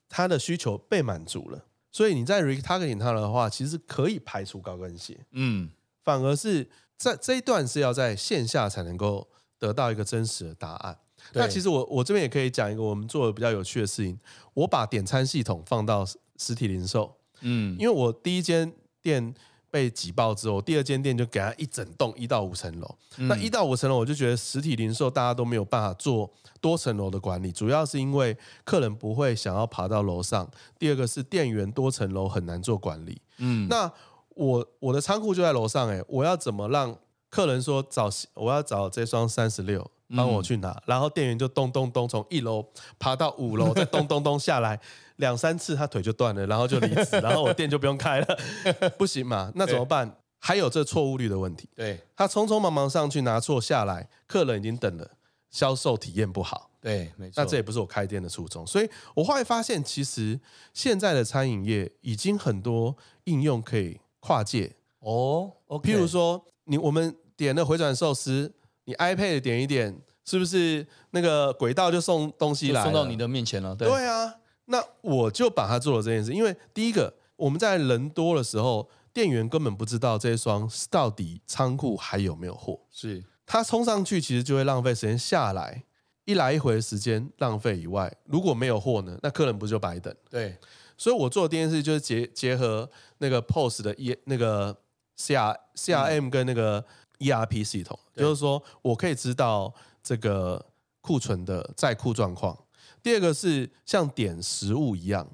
[0.09, 5.69] 他的需求被满足了，所以你在 retargeting 他的话，其实可以排除高跟鞋，嗯，
[6.03, 6.69] 反而是。
[7.01, 9.27] 在这一段是要在线下才能够
[9.57, 10.95] 得到一个真实的答案。
[11.33, 14.19] 那其实我我这边也可以讲一个我们做的比较有趣的事情。
[14.53, 16.05] 我把点餐系统放到
[16.37, 18.71] 实体零售，嗯，因为我第一间
[19.01, 19.33] 店
[19.71, 22.95] 被挤爆之后，第二间店就给他一整栋一到五层楼。
[23.17, 30.47] 那一到五层楼，我就觉得实体零售大家都没有办法做多层楼的管理，主要是因为客人不会想要爬到楼上。
[30.77, 33.91] 第二个是店员多层楼很难做管理，嗯，那。
[34.33, 36.95] 我我的仓库就在楼上哎，我要怎么让
[37.29, 42.65] 客人说找我要找这双三十六，帮我去拿，然后店员就咚咚咚从一楼
[42.97, 44.79] 爬到五楼，再咚咚咚下来
[45.21, 48.37] 两三次，他腿就断了，然后就离职， 然后我店就不用开了，
[48.99, 49.49] 不行嘛？
[49.55, 50.17] 那怎么办？
[50.37, 55.09] 还有这错误率的问题，对，他匆匆忙忙上去拿错下来，客人已经等了，
[55.49, 60.37] 销售体验不好，对，没错，那这也不是我开店的初衷，所以我后来发现，其实
[60.73, 64.01] 现在的餐饮业已经很多应用可以。
[64.23, 65.85] 跨界哦，oh, okay.
[65.85, 68.53] 譬如说你我们点了回转寿司，
[68.83, 73.75] 你 iPad 点一点，是不是那个轨道就送东西来，送到你的面前了？
[73.75, 74.35] 对，对啊，
[74.71, 85.83] 那我就把它做了这件事，因为第一个我们在人多的时候，店员根本不知道这一双到底仓库还有没有货，是他冲上去其实就会浪费时间下来，
[86.25, 90.15] 一来一回的时间浪费以外，如果没有货呢，那客人不就白等？
[90.29, 90.57] 对。
[90.97, 94.77] 所以我做的第一件事就是结结合那个 POS 的 E 那个
[95.17, 96.85] C R C R M 跟那个
[97.17, 100.63] E R P 系统，嗯、就是说我可以知道这个
[101.01, 102.55] 库存的在库状况。
[103.01, 105.27] 第二个是像点食物一样，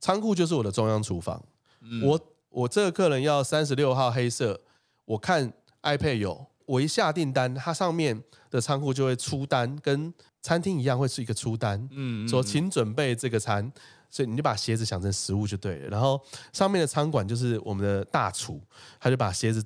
[0.00, 1.42] 仓库就是我的中央厨房。
[1.80, 2.20] 嗯、我
[2.50, 4.60] 我这个客人要三十六号黑色，
[5.04, 5.52] 我看
[5.82, 13.72] iPad 有，我一下订单，它上面的仓库就会出单，跟餐厅一样会是一个出单，嗯，说请准备这个餐。
[14.10, 16.20] 所以你就把鞋子想成食物就对了，然后
[16.52, 18.62] 上面的餐馆就是我们的大厨，
[19.00, 19.60] 他就把鞋子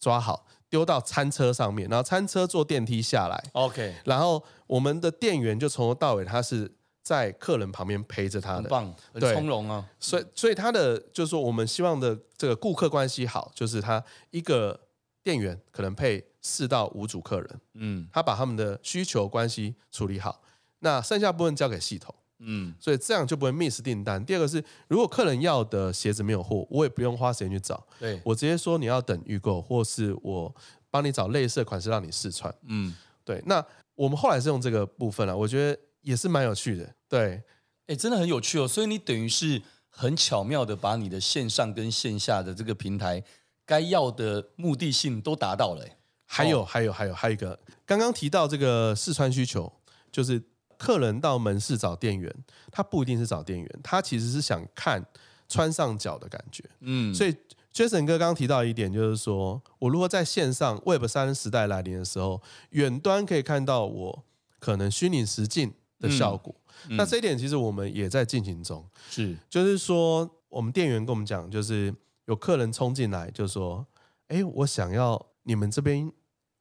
[0.00, 6.68] 抓好丢到餐车上面，然后餐车坐电梯下来，OK，然后我们的店员就从头到尾他是
[7.02, 9.84] 在客人旁边陪着他的，很棒，很从容啊。
[9.98, 14.78] 所以所以他的就是说我们希望的这个顾客关系好，就是他一个
[15.22, 20.42] 店员可能配四到五组客人，嗯，他把他们的需求关系处理好，
[20.80, 22.14] 那剩下部分交给系统。
[22.44, 24.24] 嗯，所以这样就不会 miss 订单。
[24.24, 30.52] 第二个是，如果客人要的鞋子没有货，我也不用花时间去找，对，我直接说你要等预购，或是我
[30.90, 32.52] 帮你找类似的款式让你试穿。
[32.66, 32.92] 嗯，
[33.24, 33.40] 对。
[33.46, 36.94] 那我们后来是用这个部分了，我觉得也是蛮有趣的。
[37.08, 37.42] 对，
[37.86, 38.68] 哎，真的很有趣哦。
[38.68, 43.24] 所以你等于是很巧妙的把你的线上跟线下的这个平台
[43.64, 45.84] 该要的目的性都达到了。
[46.26, 49.72] 还有，还有，还有，还有一个，刚刚提到这个试穿需求，
[50.12, 50.42] 就是。
[50.78, 52.34] 客人到门市找店员，
[52.72, 55.00] 他不一定是找店员，他其实是想看
[55.48, 56.64] 穿上脚的感觉。
[56.80, 57.32] 嗯，所以
[57.72, 64.24] Jason 哥刚刚提到一点，就是说我如果在线上 Web 三时代来临的时候，远端可以看到我
[64.58, 65.72] 可能虚拟实境
[66.02, 66.54] 的效果。
[66.90, 68.84] 那这一点其实我们也在进行中。
[69.08, 71.94] 是，就是说我们店员跟我们讲，就是
[72.26, 73.86] 有客人冲进来，就说
[74.28, 76.12] ：“哎，我想要你们这边，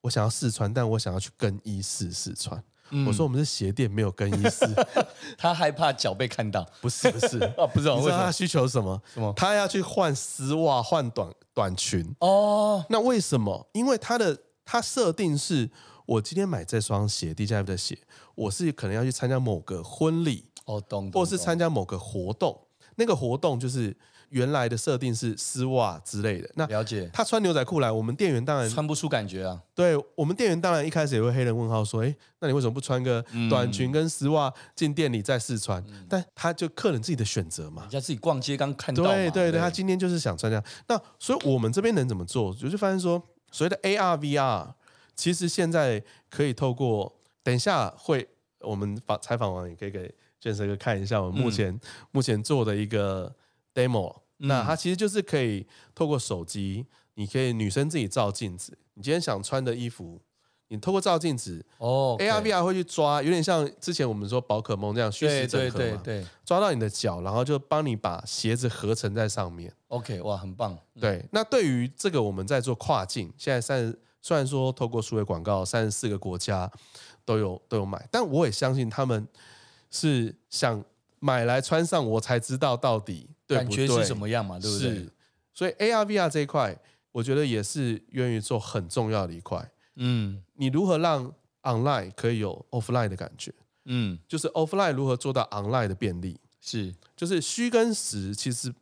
[0.02, 2.64] 我想要试穿，但我想要去更衣室试穿。”
[3.08, 4.66] 我说我们是鞋店，没有更衣室。
[5.40, 9.02] 他害怕脚被看到，不是不是啊，不知道，你知道他需求什么？
[9.14, 9.32] 什么？
[9.34, 12.14] 他要去换丝袜、换短短裙。
[12.20, 13.66] 哦，那为什么？
[13.72, 15.70] 因为他的他设定是，
[16.06, 17.98] 我今天买这双鞋，DJI 的鞋，
[18.36, 22.60] 我是可能要去参加某个婚礼，哦，懂，或是参加某个活动，
[22.96, 23.96] 那个活动就是。
[24.32, 27.10] 原来的设定是丝袜之类的，那了解。
[27.12, 29.62] 他穿牛仔裤来，我们店员当然穿不出感觉啊。
[29.76, 39.04] 对，我们店员当然一开始也会黑人问号说：“哎，那你为什么不穿个短裙跟丝袜进店里再试穿？”嗯、但他就客人自己的选择嘛，人家自己逛街刚看到。
[39.04, 40.64] 对对对，对他今天就是想穿这样。
[40.88, 42.56] 那所以我们这边能怎么做？
[42.64, 43.22] 我就发现说，
[43.52, 44.74] 所谓的 AR VR，
[45.16, 48.28] 其实现在可以透过等一下会
[48.60, 51.80] 我们访采访完也可以给建设哥看一下我们目前、嗯、
[52.12, 53.36] 目前做的一个
[53.74, 54.16] demo。
[54.44, 56.84] 那它其实就是可以透过手机，
[57.14, 60.20] 你可以女生自己照镜子，你今天想穿的衣服，
[60.70, 69.72] 你透过照镜子，哦，AR VR 会去抓，有点像之前我们说宝可梦这样虚实整合嘛，对对对对，抓到你的脚，然后就帮你把鞋子合成在上面。
[69.90, 70.76] OK，哇，很棒。
[71.00, 76.72] 对，嗯、那对于这个我们在做跨境，现在三十，虽然说透过数位广告，三十四个国家
[77.26, 79.28] 都有都有买，但我也相信他们
[79.90, 80.84] 是想
[81.20, 84.90] 买来穿上，我才知道到底对不对，感觉是什么样嘛，对不对？
[84.90, 85.14] 是，
[85.54, 86.78] 所以 AR VR 这一块，
[87.12, 89.72] 我觉得也是愿意做很重要的一块。
[89.96, 93.54] 嗯，你如何让 online 可以有 offline 的感觉？
[93.86, 96.40] 嗯，就是 offline 如何做到 online 的便利？
[96.62, 98.74] 是，就是虚跟实其实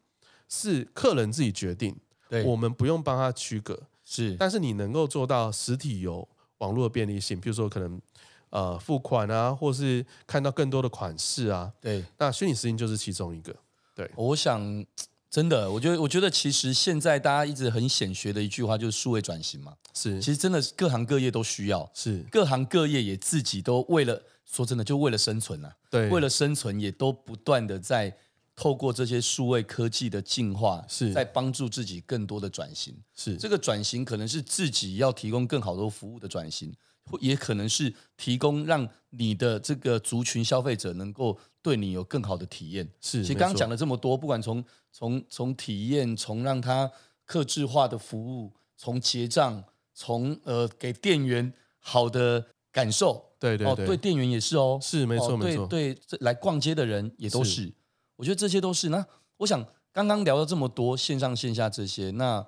[0.49, 1.95] 是客人自己决定，
[2.29, 3.81] 对，我们不用帮他区隔。
[4.09, 8.01] 是，但是你能够做到实体有网络的便利性，比如说可能
[8.49, 13.55] 呃付款啊，或是看到更多的款式啊，对，那虚拟实境就是其中一个。
[13.93, 14.59] 对，我想。
[15.31, 19.75] 真的，我觉得，我觉得其实现在大家一直很显学的一句话就是数位转型嘛。
[19.93, 21.87] 是，其实真的各行各业都需要。
[21.93, 25.71] 是，各行各业也自己都为了说真的，就为了生存啊。
[25.87, 28.11] 对，为了生存，也都不断的在
[28.59, 32.93] 透过这些数位科技的进化，是在帮助自己更多的转型。
[33.15, 36.73] 是，这个转型可能是自己要提供更好的服务的转型。
[37.21, 42.87] 也可能是提供让你的这个族群消费者能够对你有更好的体验。
[42.99, 46.91] 是，其实刚刚讲了这么多，不管从从从体验，从让他
[47.25, 49.63] 客制化的服务，从结账，
[49.95, 53.25] 从呃给店员好的感受。
[53.39, 57.71] 对对对，哦，对店员也是哦，是没错没错，对对，来逛街的人也都是。
[58.19, 58.89] 是我觉得这些都是。
[58.89, 59.05] 那
[59.37, 62.45] 我想刚刚聊了这么多线上线下这些，那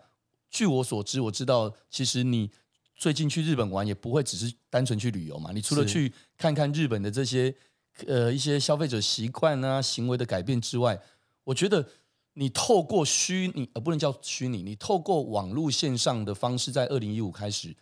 [0.50, 2.52] 据我所知，我知道其实你。
[2.94, 5.52] 最近去日本玩也不会只是单纯去旅游嘛？
[5.52, 7.52] 你除了去看看日本的这些
[8.06, 11.02] 呃一些消费者习惯啊行为的改变之外，
[11.44, 11.84] 我觉得
[12.34, 17.76] 你透过虚拟呃不能叫虚拟，你透过网络线上的方式，在二零一五开始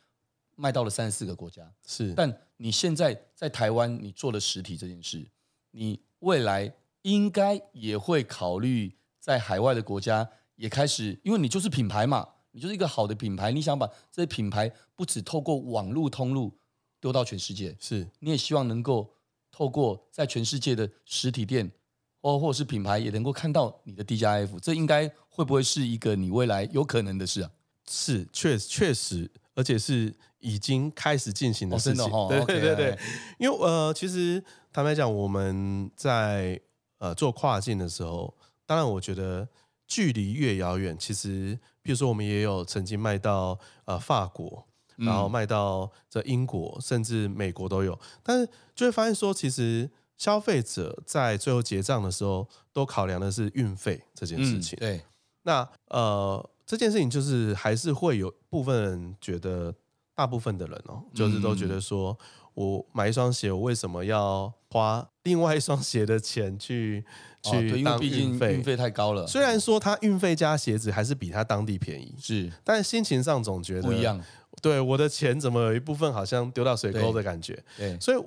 [0.55, 1.69] 卖到了三十四个国家。
[1.85, 5.27] 是，但你现在在台湾你做了实体这件事，
[5.71, 6.73] 你未来
[7.03, 12.27] 应该也会考虑在海外的国家也开始，因为你就是品牌嘛。
[12.51, 16.57] 你就是一个好的品牌，你想把这些品牌不只透过网络通路
[16.99, 19.13] 丢到全世界，是，你也希望能够
[19.51, 21.71] 透过在全世界的实体店，
[22.19, 27.51] 或或者是品牌也能够看到你的 DJI-F，这应该会不会是一个你未来有可能的事啊？
[27.87, 32.03] 是，确实确实，而且是已经开始进行的事情。
[32.11, 32.99] 哦、 对对对对
[33.37, 34.43] 因为呃，其实
[34.73, 36.59] 坦白讲，我们在
[36.99, 38.33] 呃做跨境的时候，
[38.65, 39.49] 当然我觉得
[39.87, 41.59] 距离越遥远，其实。
[41.81, 44.63] 比如说，我们也有曾经卖到呃法国，
[44.97, 47.97] 然后卖到这英国，甚至美国都有。
[48.21, 54.77] 但是就会发现说，其实消费者在最后结账的时候，都考量的是运费这件事情。
[54.77, 55.01] 嗯、对，
[55.43, 59.73] 那呃这件事情就是还是会有部分人觉得，
[60.13, 62.15] 大部分的人哦，就是都觉得说
[62.53, 67.05] 我买一双鞋，我为什么要花另外一双鞋的钱去？
[67.41, 69.25] 去当运费，运费太高了。
[69.25, 74.21] 虽然说它运费加鞋子还是比它当地便宜，是，但心情上总觉得不一样。
[74.61, 77.53] 对，我的钱怎么有一部分好像丢到水沟的感觉？
[77.77, 78.21] 对，对，所以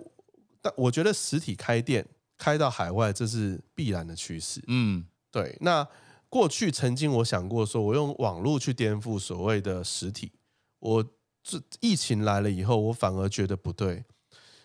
[0.63, 2.07] 但我觉得实体开店
[2.39, 4.63] 开到海外，这是必然的趋势。
[4.67, 5.59] 嗯，对。
[5.61, 5.87] 那
[6.31, 10.33] 过去曾经我想过，说我用网络去颠覆所谓的实体。
[10.79, 11.05] 我
[11.43, 14.05] 这疫情来了以后，我反而觉得不对，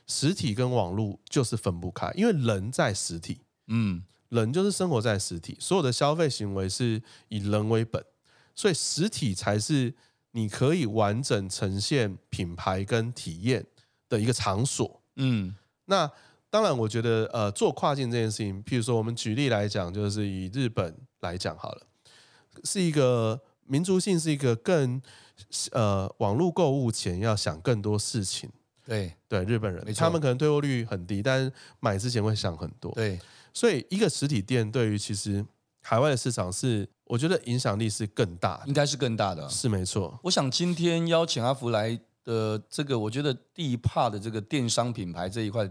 [0.06, 3.42] 实体跟网络就是分不开，因为人在实体。
[3.68, 4.04] 嗯。
[4.30, 8.04] 人就是生活在实体，所有的消费行为是以人为本，
[8.54, 9.96] 所以实体才是
[10.32, 13.66] 你可以完整呈现品牌跟体验
[14.10, 15.02] 的一个场所。
[15.16, 15.56] 嗯，
[15.86, 16.12] 那
[16.50, 21.82] 当然，我觉得呃，做跨境这件事情，譬如说我们举例来讲，就是以日本来讲好了，
[22.66, 25.02] 是一个民族性，是一个更
[25.72, 28.50] 呃网络购物前要想更多事情。
[28.86, 32.92] 对对，日本人他们可能退货率很低，但是买之前会想很多。
[32.94, 33.20] 对。
[33.54, 35.44] 所以，一个实体店对于其实
[35.82, 40.20] 海外的市场是，我觉得影响力是更大，应该是更大的，是没错。
[40.22, 45.68] 我想今天邀请阿福来的这个，我觉得第一 part 的这个电商品牌这一块，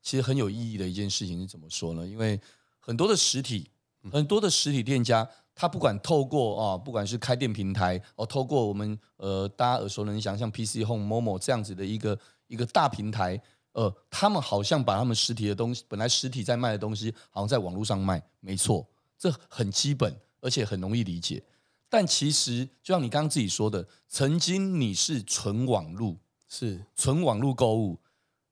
[0.00, 2.06] 其实很有意义的一件事情是怎么说呢？
[2.06, 2.40] 因为
[2.78, 3.68] 很多的实体，
[4.12, 13.40] 很多的实体店家，他不管透过啊，不管是开店平台哦，透过我们呃大家耳熟能详像 PC Home、Momo 这样子的一个一个大平台。
[13.72, 18.86] 呃，他们好像把他们实体的东西，本来实体在卖的东西，好像在网络上卖，没错，
[19.18, 21.42] 这很基本，而且很容易理解。
[21.88, 26.16] 但其实，就像你刚刚自己说的，曾经你是纯网络，
[26.48, 27.98] 是纯网络购物，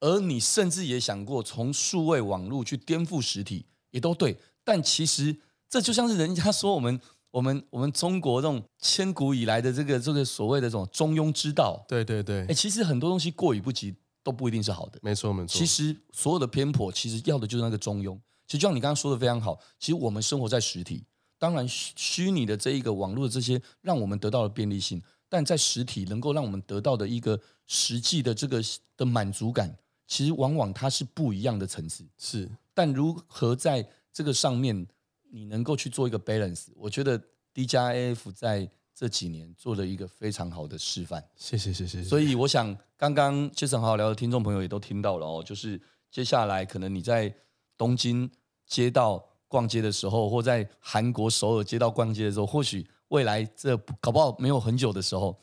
[0.01, 4.37] 而你甚至也想过从数位网络去颠覆实体，也都对。
[4.65, 5.37] 但其实，
[5.73, 7.01] 这就像是人家说我们
[7.31, 14.99] 我们我们中国这种千古以来的这个这个所谓的这种中庸之道，对对对，哎，其实很多东西过犹不及都不一定是好的。
[15.01, 18.15] 没错没错，其实所有的偏颇，其实要的就是那个中庸。
[18.47, 21.07] 其实就像你刚刚说的非常好，其实我们生活在实体，
[21.39, 28.63] 当然虚虚拟的这一个网络的这些，让我们得到了便利性，但在实体能够让我们得到的一个实际的这个
[28.95, 29.75] 的满足感，
[30.07, 32.05] 其实往往它是不一样的层次。
[32.19, 34.87] 是，但如何在这个上面？
[35.35, 37.19] 你能够去做一个 balance，我觉得
[37.55, 41.27] DJI-AF 在这几年做了一个非常好的示范。
[41.35, 42.03] 谢谢谢谢。
[42.05, 45.81] 所以我想，刚刚 Jason 好好聊的听众朋友也都听到了哦，就是
[46.11, 47.35] 接下来可能你在
[47.79, 48.31] 东京
[48.67, 55.41] 街道逛街的时候，或在韩国首尔街道逛街的时候，或许未来这搞不好没有很久的时候，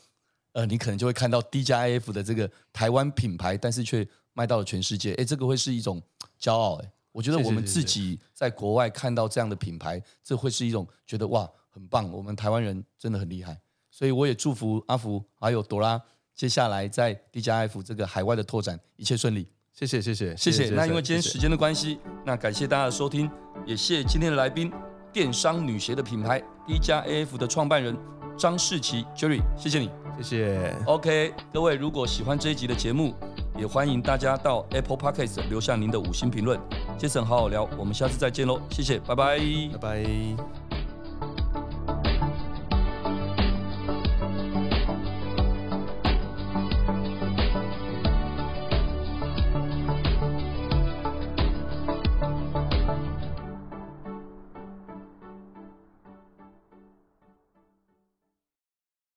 [0.52, 5.14] 呃，你可能就会看到 DJI-AF 的这个台湾品牌，但是却卖到了全世界。
[5.14, 6.00] 哎，这个会是一种
[6.40, 6.92] 骄傲哎。
[7.12, 13.60] 我觉得我们自己在国外看到这样的品牌，这会是一种觉得哇，很棒，我们台湾人真的很厉害。
[13.90, 16.00] 所以我也祝福阿福还有朵拉，
[16.34, 19.48] 接下来在 DJI-AF 这个海外的拓展一切顺利。
[19.72, 20.70] 谢谢谢谢谢谢。
[20.70, 23.30] 那因为今天时间的关系，那感谢大家的收听，
[23.66, 24.70] 也谢谢今天的来宾，
[25.12, 27.96] 电商女鞋的品牌 DJI-AF 的创办人
[28.38, 30.76] 张世奇 Jerry，谢谢你，谢谢。
[30.86, 33.14] OK，各位如果喜欢这一集的节目，
[33.60, 36.58] 也欢迎大家到 Apple Podcast 留下您的五星评论。
[36.96, 39.38] 杰森好好聊，我们下次再见喽，谢谢，拜拜，
[39.72, 40.69] 拜拜。